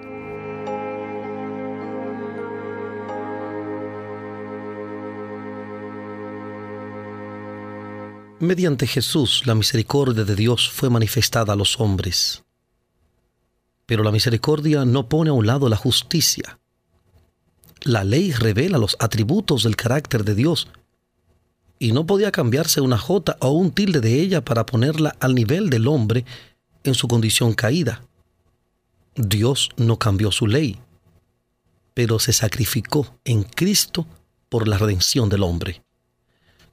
Mediante 8.39 8.87
Jesús 8.87 9.43
la 9.47 9.57
misericordia 9.57 10.23
de 10.23 10.37
Dios 10.37 10.71
fue 10.71 10.91
manifestada 10.91 11.55
a 11.55 11.57
los 11.57 11.81
hombres. 11.81 12.45
Pero 13.85 14.05
la 14.05 14.13
misericordia 14.13 14.85
no 14.85 15.09
pone 15.09 15.31
a 15.31 15.33
un 15.33 15.49
lado 15.49 15.69
la 15.69 15.77
justicia 15.77 16.61
la 17.87 18.05
ley 18.05 18.33
revela 18.33 18.79
los 18.79 18.97
atributos 18.99 19.63
del 19.63 19.77
carácter 19.77 20.25
de 20.25 20.35
Dios 20.35 20.69
y 21.79 21.93
no 21.93 22.07
podía 22.07 22.33
cambiarse 22.33 22.81
una 22.81 22.99
jota 22.99 23.37
o 23.41 23.51
un 23.51 23.71
tilde 23.71 24.01
de 24.01 24.21
ella 24.21 24.45
para 24.45 24.67
ponerla 24.67 25.15
al 25.21 25.35
nivel 25.35 25.71
del 25.71 25.87
hombre 25.87 26.25
en 26.85 26.95
su 26.95 27.07
condición 27.07 27.55
caída. 27.55 28.03
Dios 29.15 29.71
no 29.77 29.99
cambió 29.99 30.33
su 30.33 30.47
ley, 30.47 30.79
pero 31.95 32.19
se 32.19 32.33
sacrificó 32.33 33.19
en 33.25 33.45
Cristo 33.45 34.07
por 34.49 34.69
la 34.69 34.79
redención 34.79 35.29
del 35.29 35.43
hombre. 35.43 35.83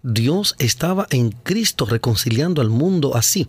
Dios 0.01 0.55
estaba 0.59 1.07
en 1.11 1.31
Cristo 1.31 1.85
reconciliando 1.85 2.61
al 2.61 2.69
mundo 2.69 3.15
así. 3.15 3.47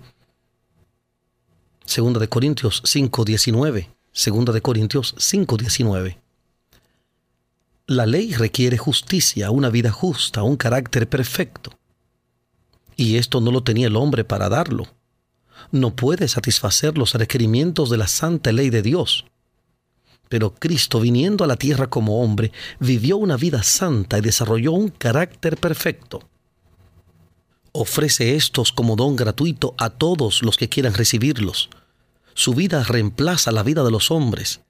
Segunda 1.85 2.21
de 2.21 2.29
Corintios 2.29 2.83
5:19. 2.85 3.91
Segunda 4.13 4.53
de 4.53 4.61
Corintios 4.61 5.15
5:19. 5.19 6.24
La 7.87 8.07
ley 8.07 8.33
requiere 8.33 8.79
justicia, 8.79 9.51
una 9.51 9.69
vida 9.69 9.91
justa, 9.91 10.43
un 10.43 10.57
carácter 10.57 11.07
perfecto. 11.07 11.71
Y 12.97 13.17
esto 13.17 13.43
no 13.43 13.51
lo 13.51 13.63
tenía 13.63 13.89
el 13.89 13.97
hombre 13.97 14.25
para 14.25 14.49
darlo. 14.49 14.87
No 15.71 15.95
puede 15.95 16.27
satisfacer 16.29 16.97
los 16.97 17.13
requerimientos 17.13 17.91
de 17.91 17.99
la 17.99 18.09
santa 18.09 18.53
ley 18.53 18.71
de 18.71 18.81
Dios. 18.81 19.27
Pero 20.31 20.55
Cristo, 20.55 20.99
viniendo 20.99 21.45
a 21.45 21.47
la 21.47 21.57
tierra 21.57 21.91
como 21.91 22.23
hombre, 22.23 22.53
vivió 22.81 23.19
una 23.19 23.37
vida 23.37 23.63
santa 23.63 24.17
y 24.17 24.23
desarrolló 24.23 24.73
un 24.73 24.89
carácter 24.89 25.59
perfecto. 25.59 26.27
Ofrece 27.73 28.35
estos 28.35 28.73
como 28.73 28.97
don 28.97 29.15
gratuito 29.15 29.75
a 29.77 29.91
todos 29.91 30.43
los 30.43 30.57
que 30.57 30.71
quieran 30.71 30.95
recibirlos. 30.95 31.69
Su 32.33 32.55
vida 32.55 32.83
reemplaza 32.83 33.53
la 33.53 33.63
vida 33.63 33.85
de 33.85 33.91
los 33.91 34.11
hombres 34.11 34.64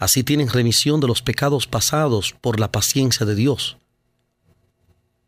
Así 0.00 0.24
tienen 0.24 0.48
remisión 0.48 0.98
de 1.00 1.06
los 1.06 1.20
pecados 1.20 1.66
pasados 1.66 2.34
por 2.40 2.58
la 2.58 2.72
paciencia 2.72 3.26
de 3.26 3.34
Dios. 3.34 3.76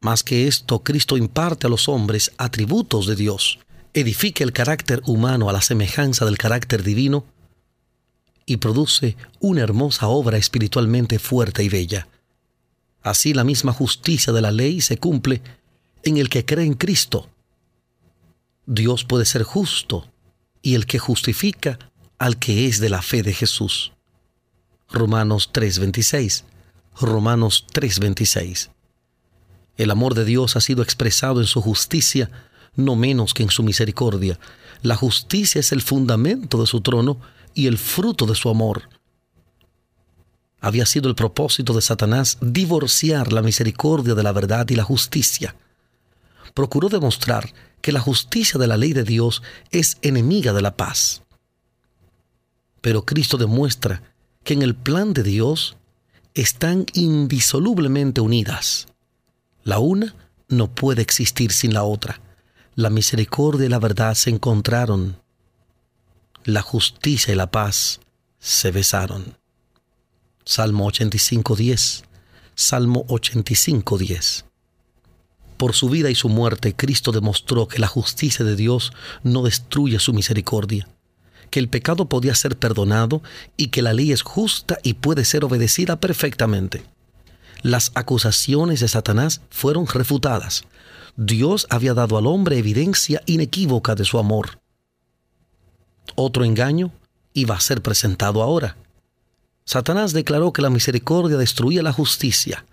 Más 0.01 0.23
que 0.23 0.49
esto, 0.49 0.83
Cristo 0.83 1.19
imparte 1.19 1.67
a 1.67 1.71
los 1.71 1.91
hombres 1.91 2.33
atributos 2.39 3.07
de 3.07 3.15
Dios, 3.15 3.59
edifica 3.93 4.43
el 4.43 4.53
carácter 4.53 5.03
humano 5.05 5.51
a 5.51 5.53
la 5.53 5.61
semejanza 5.61 6.25
del 6.25 6.39
carácter 6.39 6.83
divino 6.83 7.27
y 8.47 8.57
produce 8.57 9.19
una 9.41 9.61
hermosa 9.61 10.09
obra 10.09 10.39
espiritualmente 10.39 11.19
fuerte 11.19 11.63
y 11.63 11.69
bella. 11.69 12.09
Así 13.03 13.35
la 13.35 13.45
misma 13.45 13.75
justicia 13.75 14.33
de 14.33 14.41
la 14.41 14.53
ley 14.53 14.81
se 14.81 14.97
cumple 14.97 15.43
en 16.03 16.17
el 16.17 16.31
que 16.31 16.47
cree 16.47 16.65
en 16.65 16.75
Cristo. 16.75 17.29
Dios 18.65 19.05
puede 19.05 19.27
ser 19.27 19.43
justo 19.43 20.09
y 20.63 20.77
el 20.77 20.87
que 20.87 20.99
justifica 20.99 21.79
al 22.19 22.39
que 22.39 22.67
es 22.67 22.81
de 22.81 22.89
la 22.89 23.03
fe 23.03 23.23
de 23.23 23.35
Jesús. 23.35 23.93
Romanos 24.93 25.51
3:26. 25.53 26.45
Romanos 27.01 27.67
3:26. 27.73 28.71
El 29.77 29.91
amor 29.91 30.15
de 30.15 30.25
Dios 30.25 30.55
ha 30.57 30.61
sido 30.61 30.83
expresado 30.83 31.41
en 31.41 31.47
su 31.47 31.63
justicia, 31.63 32.31
no 32.77 32.95
menos 32.95 33.33
que 33.33 33.43
en 33.43 33.51
su 33.51 33.63
misericordia. 33.63 34.39
La 34.83 34.97
justicia 34.97 35.61
es 35.61 35.73
el 35.73 35.81
fundamento 35.81 36.61
de 36.61 36.67
su 36.67 36.83
trono 36.83 37.19
y 37.55 37.67
el 37.67 37.79
fruto 37.79 38.27
de 38.27 38.35
su 38.35 38.51
amor. 38.51 38.91
Había 40.61 40.87
sido 40.87 41.09
el 41.09 41.15
propósito 41.15 41.73
de 41.73 41.83
Satanás 41.83 42.39
divorciar 42.41 43.33
la 43.33 43.43
misericordia 43.43 44.15
de 44.15 44.23
la 44.23 44.33
verdad 44.33 44.69
y 44.69 44.77
la 44.77 44.85
justicia. 44.85 45.57
Procuró 46.55 46.89
demostrar 46.89 47.53
que 47.81 47.93
la 47.93 48.01
justicia 48.01 48.61
de 48.61 48.67
la 48.67 48.77
ley 48.77 48.93
de 48.93 49.05
Dios 49.05 49.43
es 49.71 49.97
enemiga 50.03 50.53
de 50.53 50.63
la 50.63 50.77
paz. 50.77 51.23
Pero 52.81 53.05
Cristo 53.05 53.39
demuestra 53.39 54.12
que 54.45 54.55
en 54.55 54.63
el 54.63 54.75
plan 54.75 55.13
de 55.13 55.23
Dios 55.23 55.77
están 56.35 56.87
indisolublemente 56.95 58.21
unidas. 58.21 58.89
La 59.65 59.79
una 59.79 60.15
no 60.49 60.75
puede 60.75 61.03
existir 61.03 61.53
sin 61.53 61.75
la 61.75 61.85
otra. 61.85 62.21
La 62.75 62.91
misericordia 62.91 63.67
y 63.67 63.69
la 63.69 63.79
verdad 63.79 64.15
se 64.15 64.31
encontraron. 64.31 65.21
La 66.45 66.63
justicia 66.63 67.33
y 67.33 67.37
la 67.37 67.51
paz 67.51 68.01
se 68.39 68.71
besaron. 68.71 69.37
Salmo 70.45 70.91
85.10. 70.91 72.05
Salmo 72.55 73.07
85.10. 73.07 74.45
Por 75.57 75.75
su 75.75 75.89
vida 75.89 76.11
y 76.11 76.17
su 76.17 76.29
muerte, 76.29 76.75
Cristo 76.75 77.13
demostró 77.13 77.69
que 77.69 77.79
la 77.79 77.87
justicia 77.87 78.45
de 78.45 78.57
Dios 78.57 78.93
no 79.23 79.43
destruye 79.43 80.01
su 80.01 80.13
misericordia 80.13 80.89
que 81.53 81.61
el 81.61 81.69
pecado 81.69 82.07
podía 82.07 82.35
ser 82.35 82.59
perdonado 82.59 83.23
y 83.59 83.69
que 83.69 83.83
la 83.83 83.93
ley 83.93 84.11
es 84.11 84.23
justa 84.23 84.79
y 84.83 84.95
puede 84.95 85.27
ser 85.27 85.45
obedecida 85.45 86.01
perfectamente. 86.01 86.83
Las 87.61 87.93
acusaciones 87.95 88.81
de 88.81 88.89
Satanás 88.89 89.43
fueron 89.51 89.87
refutadas. 89.87 90.65
Dios 91.17 91.67
había 91.69 91.93
dado 91.93 92.17
al 92.17 92.27
hombre 92.27 92.57
evidencia 92.57 93.21
inequívoca 93.27 93.95
de 93.95 94.07
su 94.07 94.19
amor. 94.19 94.61
Otro 96.17 96.47
engaño 96.47 96.91
iba 97.35 97.55
a 97.55 97.61
ser 97.61 97.83
presentado 97.83 98.43
ahora. 98.43 98.79
Satanás 99.67 100.15
declaró 100.15 100.55
que 100.55 100.63
la 100.63 100.71
misericordia 100.71 101.37
destruía 101.37 101.83
la 101.83 101.93
justicia, 101.93 102.65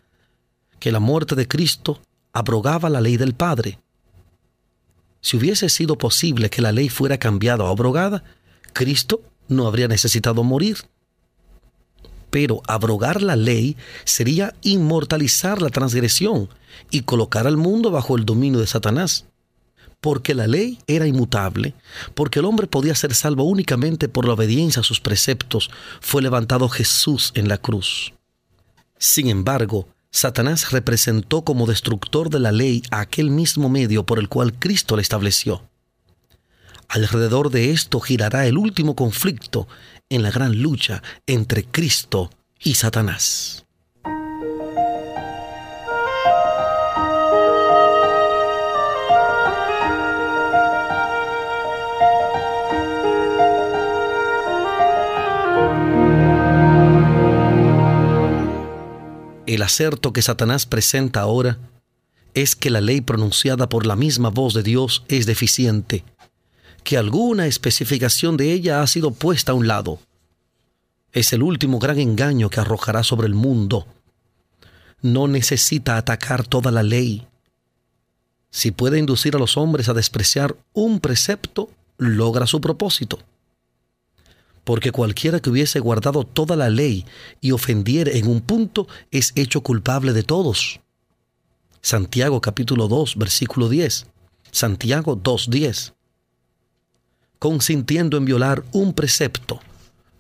que 0.79 0.93
la 0.93 1.01
muerte 1.01 1.35
de 1.35 1.49
Cristo 1.49 2.01
abrogaba 2.31 2.89
la 2.89 3.01
ley 3.01 3.17
del 3.17 3.33
Padre. 3.33 3.77
Si 5.19 5.35
hubiese 5.35 5.67
sido 5.67 5.97
posible 5.97 6.49
que 6.49 6.61
la 6.61 6.71
ley 6.71 6.87
fuera 6.87 7.17
cambiada 7.17 7.65
o 7.65 7.67
abrogada, 7.67 8.23
Cristo 8.79 9.21
no 9.49 9.67
habría 9.67 9.89
necesitado 9.89 10.41
morir. 10.45 10.77
Pero 12.29 12.61
abrogar 12.65 13.21
la 13.21 13.35
ley 13.35 13.75
sería 14.05 14.55
inmortalizar 14.61 15.61
la 15.61 15.67
transgresión 15.67 16.47
y 16.89 17.01
colocar 17.01 17.45
al 17.45 17.57
mundo 17.57 17.91
bajo 17.91 18.15
el 18.15 18.23
dominio 18.23 18.61
de 18.61 18.67
Satanás. 18.67 19.25
Porque 19.99 20.33
la 20.33 20.47
ley 20.47 20.79
era 20.87 21.07
inmutable, 21.07 21.73
porque 22.13 22.39
el 22.39 22.45
hombre 22.45 22.67
podía 22.67 22.95
ser 22.95 23.13
salvo 23.13 23.43
únicamente 23.43 24.07
por 24.07 24.25
la 24.25 24.35
obediencia 24.35 24.79
a 24.79 24.85
sus 24.85 25.01
preceptos, 25.01 25.69
fue 25.99 26.21
levantado 26.21 26.69
Jesús 26.69 27.33
en 27.35 27.49
la 27.49 27.57
cruz. 27.57 28.13
Sin 28.97 29.27
embargo, 29.27 29.89
Satanás 30.09 30.71
representó 30.71 31.41
como 31.41 31.67
destructor 31.67 32.29
de 32.29 32.39
la 32.39 32.53
ley 32.53 32.81
aquel 32.91 33.29
mismo 33.29 33.67
medio 33.67 34.05
por 34.05 34.19
el 34.19 34.29
cual 34.29 34.57
Cristo 34.57 34.95
la 34.95 35.01
estableció. 35.01 35.68
Alrededor 36.89 37.51
de 37.51 37.69
esto 37.69 37.99
girará 37.99 38.47
el 38.47 38.57
último 38.57 38.95
conflicto 38.95 39.67
en 40.09 40.23
la 40.23 40.31
gran 40.31 40.59
lucha 40.59 41.03
entre 41.27 41.63
Cristo 41.63 42.31
y 42.59 42.73
Satanás. 42.73 43.67
El 59.45 59.61
acerto 59.61 60.11
que 60.11 60.23
Satanás 60.23 60.65
presenta 60.65 61.21
ahora 61.21 61.59
es 62.33 62.55
que 62.55 62.71
la 62.71 62.81
ley 62.81 63.01
pronunciada 63.01 63.69
por 63.69 63.85
la 63.85 63.95
misma 63.95 64.29
voz 64.29 64.55
de 64.55 64.63
Dios 64.63 65.03
es 65.07 65.27
deficiente 65.27 66.03
que 66.83 66.97
alguna 66.97 67.47
especificación 67.47 68.37
de 68.37 68.53
ella 68.53 68.81
ha 68.81 68.87
sido 68.87 69.11
puesta 69.11 69.51
a 69.51 69.55
un 69.55 69.67
lado. 69.67 69.99
Es 71.11 71.33
el 71.33 71.43
último 71.43 71.79
gran 71.79 71.99
engaño 71.99 72.49
que 72.49 72.59
arrojará 72.59 73.03
sobre 73.03 73.27
el 73.27 73.33
mundo. 73.33 73.87
No 75.01 75.27
necesita 75.27 75.97
atacar 75.97 76.45
toda 76.45 76.71
la 76.71 76.83
ley. 76.83 77.27
Si 78.51 78.71
puede 78.71 78.99
inducir 78.99 79.35
a 79.35 79.39
los 79.39 79.57
hombres 79.57 79.89
a 79.89 79.93
despreciar 79.93 80.55
un 80.73 80.99
precepto, 80.99 81.69
logra 81.97 82.47
su 82.47 82.61
propósito. 82.61 83.19
Porque 84.63 84.91
cualquiera 84.91 85.39
que 85.39 85.49
hubiese 85.49 85.79
guardado 85.79 86.25
toda 86.25 86.55
la 86.55 86.69
ley 86.69 87.05
y 87.41 87.51
ofendiere 87.51 88.17
en 88.17 88.27
un 88.27 88.41
punto 88.41 88.87
es 89.09 89.31
hecho 89.35 89.61
culpable 89.61 90.13
de 90.13 90.23
todos. 90.23 90.79
Santiago 91.81 92.41
capítulo 92.41 92.87
2, 92.87 93.15
versículo 93.15 93.69
10. 93.69 94.07
Santiago 94.51 95.17
2.10 95.17 95.93
consintiendo 97.39 98.17
en 98.17 98.25
violar 98.25 98.63
un 98.73 98.93
precepto, 98.93 99.61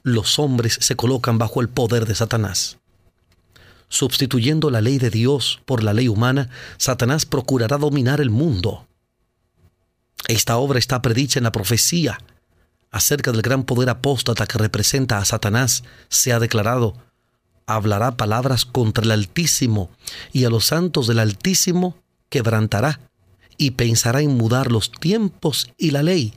los 0.03 0.39
hombres 0.39 0.77
se 0.81 0.95
colocan 0.95 1.37
bajo 1.37 1.61
el 1.61 1.69
poder 1.69 2.05
de 2.05 2.15
Satanás. 2.15 2.77
Sustituyendo 3.89 4.69
la 4.69 4.81
ley 4.81 4.97
de 4.97 5.09
Dios 5.09 5.61
por 5.65 5.83
la 5.83 5.93
ley 5.93 6.07
humana, 6.07 6.49
Satanás 6.77 7.25
procurará 7.25 7.77
dominar 7.77 8.21
el 8.21 8.29
mundo. 8.29 8.87
Esta 10.27 10.57
obra 10.57 10.79
está 10.79 11.01
predicha 11.01 11.39
en 11.39 11.43
la 11.43 11.51
profecía 11.51 12.19
acerca 12.91 13.31
del 13.31 13.41
gran 13.41 13.63
poder 13.63 13.89
apóstata 13.89 14.47
que 14.47 14.57
representa 14.57 15.17
a 15.17 15.25
Satanás. 15.25 15.83
Se 16.07 16.31
ha 16.33 16.39
declarado, 16.39 16.95
hablará 17.65 18.15
palabras 18.15 18.65
contra 18.65 19.03
el 19.03 19.11
Altísimo 19.11 19.89
y 20.31 20.45
a 20.45 20.49
los 20.49 20.65
santos 20.65 21.07
del 21.07 21.19
Altísimo 21.19 21.97
quebrantará 22.29 22.99
y 23.57 23.71
pensará 23.71 24.21
en 24.21 24.37
mudar 24.37 24.71
los 24.71 24.91
tiempos 24.91 25.71
y 25.77 25.91
la 25.91 26.03
ley 26.03 26.33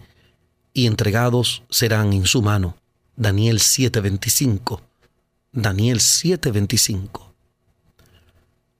y 0.74 0.86
entregados 0.86 1.62
serán 1.70 2.12
en 2.12 2.26
su 2.26 2.42
mano. 2.42 2.76
Daniel 3.16 3.60
7:25. 3.60 4.80
Daniel 5.52 6.00
7:25. 6.00 7.32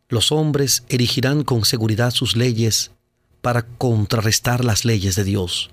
Los 0.09 0.33
hombres 0.33 0.85
erigirán 0.89 1.45
con 1.45 1.65
seguridad 1.65 2.11
sus 2.11 2.37
leyes 2.37 2.91
para 3.41 3.63
contrarrestar 3.63 4.65
las 4.65 4.85
leyes 4.85 5.17
de 5.17 5.25
Dios. 5.25 5.71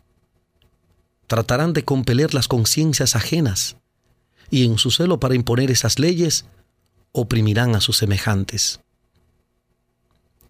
Tratarán 1.28 1.74
de 1.74 1.86
compeler 1.86 2.34
las 2.34 2.48
conciencias 2.48 3.16
ajenas 3.16 3.78
y 4.50 4.66
en 4.66 4.78
su 4.78 4.92
celo 4.92 5.20
para 5.20 5.36
imponer 5.36 5.72
esas 5.72 6.00
leyes 6.00 6.46
oprimirán 7.12 7.76
a 7.76 7.82
sus 7.82 7.98
semejantes. 7.98 8.80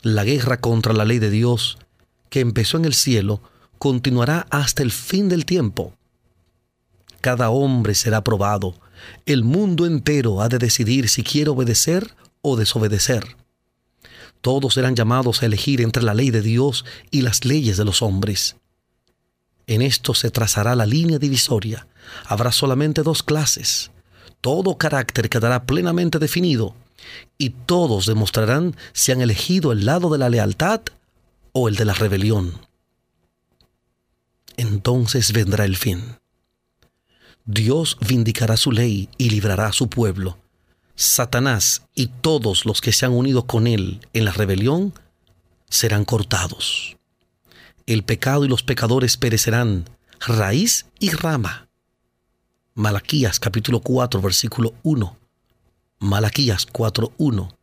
La 0.01 0.23
guerra 0.23 0.61
contra 0.61 0.93
la 0.93 1.03
ley 1.05 1.19
de 1.19 1.29
Dios, 1.29 1.77
que 2.29 2.39
empezó 2.39 2.77
en 2.77 2.85
el 2.85 2.93
cielo, 2.93 3.41
continuará 3.79 4.45
hasta 4.51 4.83
el 4.83 4.91
fin 4.91 5.29
del 5.29 5.45
tiempo. 5.45 5.93
Cada 7.21 7.49
hombre 7.49 7.95
será 7.95 8.23
probado. 8.23 8.75
El 9.25 9.43
mundo 9.43 9.85
entero 9.85 10.41
ha 10.41 10.49
de 10.49 10.57
decidir 10.57 11.09
si 11.09 11.23
quiere 11.23 11.49
obedecer 11.49 12.15
o 12.41 12.55
desobedecer. 12.55 13.35
Todos 14.41 14.75
serán 14.75 14.95
llamados 14.95 15.41
a 15.41 15.45
elegir 15.45 15.81
entre 15.81 16.03
la 16.03 16.13
ley 16.13 16.29
de 16.29 16.41
Dios 16.41 16.85
y 17.11 17.21
las 17.21 17.43
leyes 17.43 17.77
de 17.77 17.85
los 17.85 18.01
hombres. 18.01 18.55
En 19.67 19.81
esto 19.81 20.13
se 20.13 20.31
trazará 20.31 20.75
la 20.75 20.85
línea 20.85 21.19
divisoria. 21.19 21.87
Habrá 22.25 22.51
solamente 22.51 23.03
dos 23.03 23.23
clases. 23.23 23.91
Todo 24.41 24.77
carácter 24.77 25.29
quedará 25.29 25.65
plenamente 25.65 26.19
definido 26.19 26.75
y 27.37 27.51
todos 27.51 28.05
demostrarán 28.05 28.75
si 28.93 29.11
han 29.11 29.21
elegido 29.21 29.71
el 29.71 29.85
lado 29.85 30.09
de 30.09 30.17
la 30.17 30.29
lealtad 30.29 30.81
o 31.51 31.67
el 31.67 31.75
de 31.75 31.85
la 31.85 31.93
rebelión. 31.93 32.68
Entonces 34.59 35.31
vendrá 35.31 35.63
el 35.63 35.77
fin. 35.77 36.17
Dios 37.45 37.97
vindicará 38.05 38.57
su 38.57 38.73
ley 38.73 39.07
y 39.17 39.29
librará 39.29 39.67
a 39.67 39.71
su 39.71 39.87
pueblo. 39.87 40.37
Satanás 40.95 41.83
y 41.95 42.07
todos 42.07 42.65
los 42.65 42.81
que 42.81 42.91
se 42.91 43.05
han 43.05 43.13
unido 43.13 43.47
con 43.47 43.67
él 43.67 44.05
en 44.11 44.25
la 44.25 44.33
rebelión 44.33 44.93
serán 45.69 46.03
cortados. 46.03 46.97
El 47.85 48.03
pecado 48.03 48.43
y 48.43 48.49
los 48.49 48.61
pecadores 48.61 49.15
perecerán, 49.15 49.85
raíz 50.19 50.87
y 50.99 51.11
rama. 51.11 51.69
Malaquías 52.73 53.39
capítulo 53.39 53.79
4 53.79 54.21
versículo 54.21 54.73
1. 54.83 55.17
Malaquías 55.99 56.67
4.1. 56.67 57.55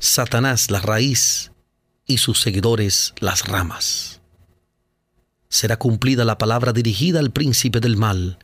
Satanás 0.00 0.72
la 0.72 0.80
raíz 0.80 1.52
y 2.06 2.18
sus 2.18 2.40
seguidores 2.40 3.14
las 3.20 3.46
ramas. 3.46 4.19
Será 5.50 5.76
cumplida 5.76 6.24
la 6.24 6.38
palabra 6.38 6.72
dirigida 6.72 7.18
al 7.18 7.30
príncipe 7.30 7.80
del 7.80 7.98
mal 7.98 8.38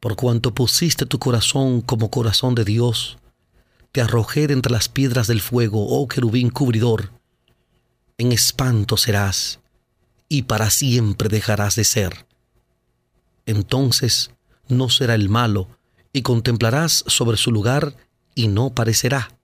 por 0.00 0.16
cuanto 0.16 0.54
pusiste 0.54 1.04
tu 1.04 1.18
corazón 1.18 1.82
como 1.82 2.10
corazón 2.10 2.54
de 2.54 2.64
Dios, 2.64 3.18
te 3.92 4.00
arrojé 4.00 4.44
entre 4.44 4.72
las 4.72 4.88
piedras 4.88 5.26
del 5.26 5.42
fuego, 5.42 5.86
oh 5.88 6.08
querubín 6.08 6.48
cubridor. 6.48 7.10
En 8.16 8.32
espanto 8.32 8.96
serás, 8.96 9.60
y 10.28 10.42
para 10.42 10.70
siempre 10.70 11.28
dejarás 11.28 11.76
de 11.76 11.84
ser. 11.84 12.26
Entonces 13.44 14.30
no 14.68 14.88
será 14.88 15.14
el 15.14 15.28
malo, 15.28 15.68
y 16.14 16.22
contemplarás 16.22 17.04
sobre 17.06 17.36
su 17.36 17.52
lugar, 17.52 17.94
y 18.34 18.48
no 18.48 18.70
parecerá. 18.70 19.36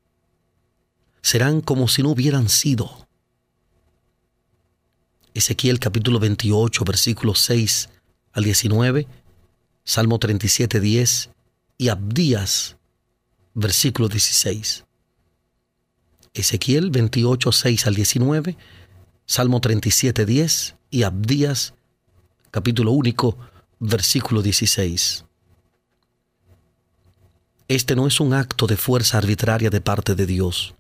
Serán 1.20 1.61
como 1.61 1.87
si 1.87 2.03
no 2.03 2.11
hubieran 2.11 2.49
sido. 2.49 3.06
Ezequiel 5.37 5.79
capítulo 5.79 6.18
28, 6.18 6.85
versículos 6.85 7.40
6 7.40 7.90
al 8.33 8.44
19 8.44 9.07
Salmo 9.88 10.18
37, 10.18 10.81
10 10.81 11.31
y 11.79 11.88
Abdías, 11.90 12.77
versículo 13.55 14.09
16. 14.09 14.85
Ezequiel 16.35 16.90
28, 16.90 17.53
6 17.53 17.87
al 17.87 17.94
19, 17.94 18.57
Salmo 19.27 19.61
37, 19.61 20.27
10 20.27 20.75
y 20.90 21.05
Abdías, 21.05 21.75
capítulo 22.51 22.90
único, 22.90 23.38
versículo 23.79 24.42
16. 24.42 25.25
Este 27.68 27.94
no 27.94 28.09
es 28.09 28.18
un 28.18 28.35
acto 28.35 28.66
de 28.66 28.77
fuerza 28.77 29.18
arbitraria 29.18 29.70
de 29.70 29.81
parte 29.81 30.16
de 30.16 30.27
Dios. 30.27 30.75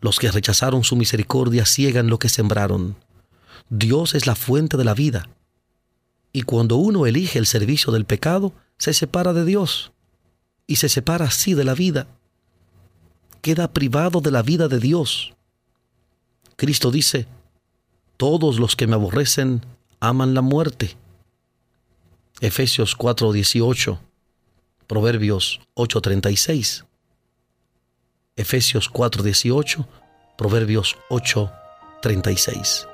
Los 0.00 0.18
que 0.18 0.30
rechazaron 0.30 0.84
su 0.84 0.96
misericordia 0.96 1.66
ciegan 1.66 2.06
lo 2.08 2.18
que 2.18 2.30
sembraron. 2.30 2.96
Dios 3.68 4.14
es 4.14 4.26
la 4.26 4.34
fuente 4.34 4.76
de 4.76 4.84
la 4.84 4.94
vida 4.94 5.28
y 6.36 6.42
cuando 6.42 6.76
uno 6.76 7.06
elige 7.06 7.38
el 7.38 7.46
servicio 7.46 7.92
del 7.92 8.06
pecado, 8.06 8.52
se 8.76 8.92
separa 8.92 9.32
de 9.32 9.44
Dios 9.44 9.92
y 10.66 10.76
se 10.76 10.88
separa 10.88 11.26
así 11.26 11.54
de 11.54 11.62
la 11.62 11.74
vida. 11.74 12.08
Queda 13.40 13.72
privado 13.72 14.20
de 14.20 14.32
la 14.32 14.42
vida 14.42 14.66
de 14.66 14.80
Dios. 14.80 15.32
Cristo 16.56 16.90
dice, 16.90 17.28
todos 18.16 18.58
los 18.58 18.74
que 18.74 18.88
me 18.88 18.94
aborrecen 18.94 19.64
aman 20.00 20.34
la 20.34 20.42
muerte. 20.42 20.96
Efesios 22.40 22.96
4:18, 22.96 24.00
Proverbios 24.88 25.60
8:36. 25.74 26.84
Efesios 28.34 28.90
4:18, 28.90 29.86
Proverbios 30.36 30.96
8:36. 31.10 32.88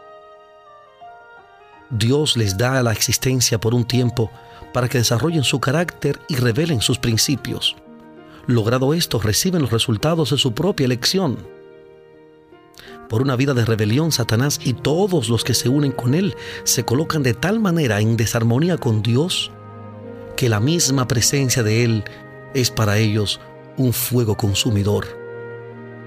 Dios 1.90 2.36
les 2.36 2.56
da 2.56 2.82
la 2.82 2.92
existencia 2.92 3.58
por 3.58 3.74
un 3.74 3.84
tiempo 3.84 4.30
para 4.72 4.88
que 4.88 4.98
desarrollen 4.98 5.42
su 5.42 5.60
carácter 5.60 6.20
y 6.28 6.36
revelen 6.36 6.80
sus 6.80 6.98
principios. 6.98 7.76
Logrado 8.46 8.94
esto, 8.94 9.18
reciben 9.18 9.62
los 9.62 9.70
resultados 9.70 10.30
de 10.30 10.38
su 10.38 10.52
propia 10.54 10.86
elección. 10.86 11.38
Por 13.08 13.22
una 13.22 13.34
vida 13.34 13.54
de 13.54 13.64
rebelión, 13.64 14.12
Satanás 14.12 14.60
y 14.64 14.72
todos 14.72 15.28
los 15.28 15.42
que 15.42 15.54
se 15.54 15.68
unen 15.68 15.92
con 15.92 16.14
él 16.14 16.36
se 16.62 16.84
colocan 16.84 17.22
de 17.22 17.34
tal 17.34 17.58
manera 17.58 18.00
en 18.00 18.16
desarmonía 18.16 18.78
con 18.78 19.02
Dios 19.02 19.50
que 20.36 20.48
la 20.48 20.58
misma 20.58 21.06
presencia 21.06 21.62
de 21.62 21.84
Él 21.84 22.04
es 22.54 22.70
para 22.70 22.96
ellos 22.96 23.40
un 23.76 23.92
fuego 23.92 24.36
consumidor. 24.36 25.06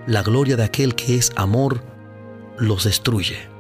La 0.08 0.24
gloria 0.24 0.56
de 0.56 0.64
aquel 0.64 0.96
que 0.96 1.18
es 1.18 1.32
amor 1.36 1.84
los 2.58 2.86
destruye. 2.86 3.53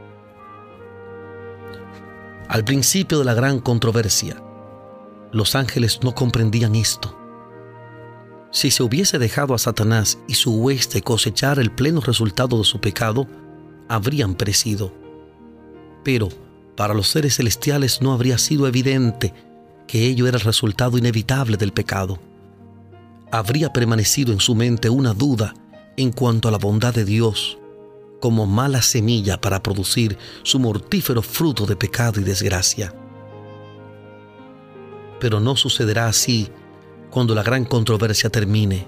Al 2.49 2.65
principio 2.65 3.19
de 3.19 3.25
la 3.25 3.33
gran 3.33 3.59
controversia, 3.59 4.41
los 5.31 5.55
ángeles 5.55 5.99
no 6.03 6.13
comprendían 6.13 6.75
esto. 6.75 7.17
Si 8.51 8.69
se 8.69 8.83
hubiese 8.83 9.17
dejado 9.17 9.53
a 9.53 9.57
Satanás 9.57 10.19
y 10.27 10.35
su 10.35 10.53
hueste 10.53 11.01
cosechar 11.01 11.57
el 11.57 11.71
pleno 11.71 12.01
resultado 12.01 12.57
de 12.57 12.65
su 12.65 12.79
pecado, 12.79 13.27
habrían 13.87 14.35
perecido. 14.35 14.93
Pero 16.03 16.29
para 16.75 16.93
los 16.93 17.07
seres 17.07 17.37
celestiales 17.37 18.01
no 18.01 18.13
habría 18.13 18.37
sido 18.37 18.67
evidente 18.67 19.33
que 19.87 20.05
ello 20.05 20.27
era 20.27 20.37
el 20.37 20.43
resultado 20.43 20.97
inevitable 20.97 21.57
del 21.57 21.71
pecado. 21.71 22.19
Habría 23.31 23.71
permanecido 23.71 24.33
en 24.33 24.39
su 24.39 24.53
mente 24.53 24.89
una 24.89 25.13
duda 25.13 25.55
en 25.97 26.11
cuanto 26.11 26.49
a 26.49 26.51
la 26.51 26.57
bondad 26.57 26.93
de 26.93 27.05
Dios 27.05 27.57
como 28.23 28.47
mala 28.47 28.81
semilla 28.81 29.35
para 29.41 29.61
producir 29.61 30.17
su 30.43 30.57
mortífero 30.57 31.21
fruto 31.21 31.65
de 31.65 31.75
pecado 31.75 32.21
y 32.21 32.23
desgracia. 32.23 32.95
Pero 35.19 35.41
no 35.41 35.57
sucederá 35.57 36.07
así 36.07 36.49
cuando 37.09 37.35
la 37.35 37.43
gran 37.43 37.65
controversia 37.65 38.29
termine. 38.29 38.87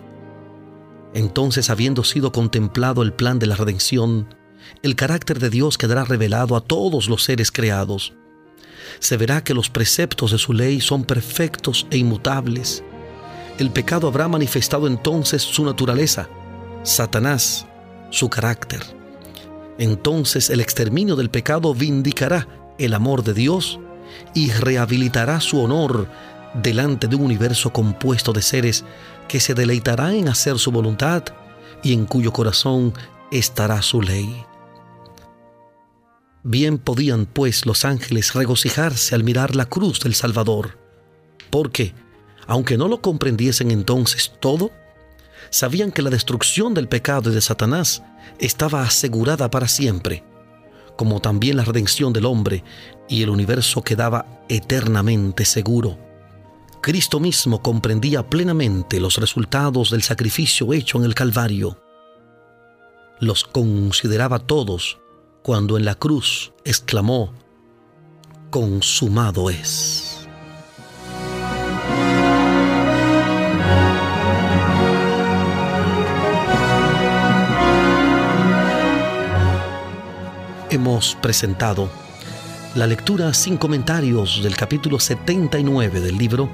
Entonces, 1.14 1.70
habiendo 1.70 2.06
sido 2.06 2.32
contemplado 2.32 3.04
el 3.04 3.12
plan 3.12 3.38
de 3.38 3.48
la 3.48 3.58
redención, 3.58 4.34
el 4.84 4.96
carácter 4.96 5.40
de 5.40 5.50
Dios 5.50 5.78
quedará 5.78 6.06
revelado 6.06 6.56
a 6.56 6.62
todos 6.62 7.10
los 7.10 7.22
seres 7.26 7.52
creados. 7.52 8.14
Se 9.00 9.18
verá 9.18 9.44
que 9.44 9.54
los 9.54 9.70
preceptos 9.70 10.32
de 10.32 10.38
su 10.38 10.54
ley 10.54 10.80
son 10.80 11.04
perfectos 11.04 11.88
e 11.90 11.98
inmutables. 11.98 12.86
El 13.60 13.70
pecado 13.70 14.08
habrá 14.08 14.30
manifestado 14.30 14.88
entonces 14.88 15.42
su 15.42 15.66
naturaleza, 15.66 16.30
Satanás, 16.84 17.66
su 18.12 18.30
carácter. 18.30 19.04
Entonces 19.78 20.50
el 20.50 20.62
exterminio 20.62 21.16
del 21.16 21.30
pecado 21.30 21.74
vindicará 21.74 22.48
el 22.78 22.94
amor 22.94 23.24
de 23.24 23.34
Dios 23.34 23.80
y 24.34 24.52
rehabilitará 24.52 25.40
su 25.42 25.60
honor 25.60 26.08
delante 26.54 27.08
de 27.08 27.16
un 27.16 27.24
universo 27.24 27.72
compuesto 27.74 28.32
de 28.32 28.42
seres 28.42 28.86
que 29.28 29.40
se 29.40 29.54
deleitarán 29.54 30.14
en 30.14 30.30
hacer 30.30 30.58
su 30.60 30.72
voluntad 30.72 31.24
y 31.84 31.94
en 31.94 32.06
cuyo 32.06 32.32
corazón 32.32 32.94
estará 33.32 33.82
su 33.82 34.02
ley. 34.02 34.46
Bien 36.44 36.78
podían, 36.78 37.26
pues, 37.26 37.66
los 37.66 37.86
ángeles 37.86 38.34
regocijarse 38.34 39.16
al 39.16 39.24
mirar 39.24 39.56
la 39.56 39.66
cruz 39.66 40.00
del 40.00 40.14
Salvador, 40.14 40.78
porque, 41.50 41.94
aunque 42.46 42.78
no 42.78 42.88
lo 42.88 43.02
comprendiesen 43.02 43.72
entonces 43.72 44.32
todo, 44.40 44.70
sabían 45.56 45.94
que 45.94 46.02
la 46.02 46.10
destrucción 46.10 46.74
del 46.74 46.90
pecado 46.90 47.32
y 47.32 47.34
de 47.34 47.40
Satanás 47.40 48.04
estaba 48.40 48.82
asegurada 48.82 49.50
para 49.50 49.70
siempre, 49.70 50.22
como 50.98 51.22
también 51.22 51.56
la 51.56 51.64
redención 51.64 52.12
del 52.12 52.26
hombre 52.26 52.62
y 53.08 53.24
el 53.24 53.30
universo 53.30 53.82
quedaba 53.82 54.26
eternamente 54.50 55.46
seguro. 55.46 55.98
Cristo 56.82 57.22
mismo 57.22 57.62
comprendía 57.62 58.30
plenamente 58.30 59.00
los 59.00 59.16
resultados 59.16 59.92
del 59.92 60.04
sacrificio 60.04 60.74
hecho 60.74 60.98
en 60.98 61.06
el 61.06 61.16
Calvario. 61.16 61.80
Los 63.22 63.46
consideraba 63.46 64.40
todos 64.40 65.00
cuando 65.42 65.78
en 65.78 65.86
la 65.86 65.96
cruz 65.96 66.52
exclamó, 66.66 67.32
consumado 68.50 69.50
es. 69.50 70.05
Hemos 80.76 81.16
presentado 81.22 81.90
la 82.76 82.86
lectura 82.86 83.34
sin 83.34 83.56
comentarios 83.56 84.44
del 84.44 84.58
capítulo 84.58 85.00
79 85.00 86.02
del 86.02 86.18
libro 86.18 86.50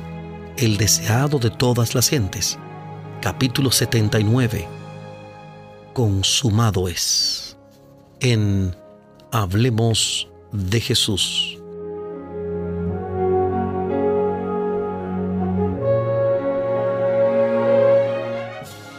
El 0.57 0.77
deseado 0.77 1.39
de 1.39 1.49
todas 1.49 1.95
las 1.95 2.07
gentes. 2.07 2.59
Capítulo 3.19 3.71
79. 3.71 4.67
Consumado 5.93 6.87
es. 6.87 7.57
En 8.19 8.75
Hablemos 9.31 10.29
de 10.51 10.79
Jesús. 10.79 11.57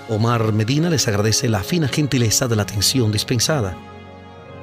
Omar 0.09 0.53
Medina 0.53 0.91
les 0.91 1.07
agradece 1.07 1.49
la 1.49 1.63
fina 1.63 1.87
gentileza 1.87 2.49
de 2.49 2.57
la 2.57 2.63
atención 2.63 3.13
dispensada 3.13 3.77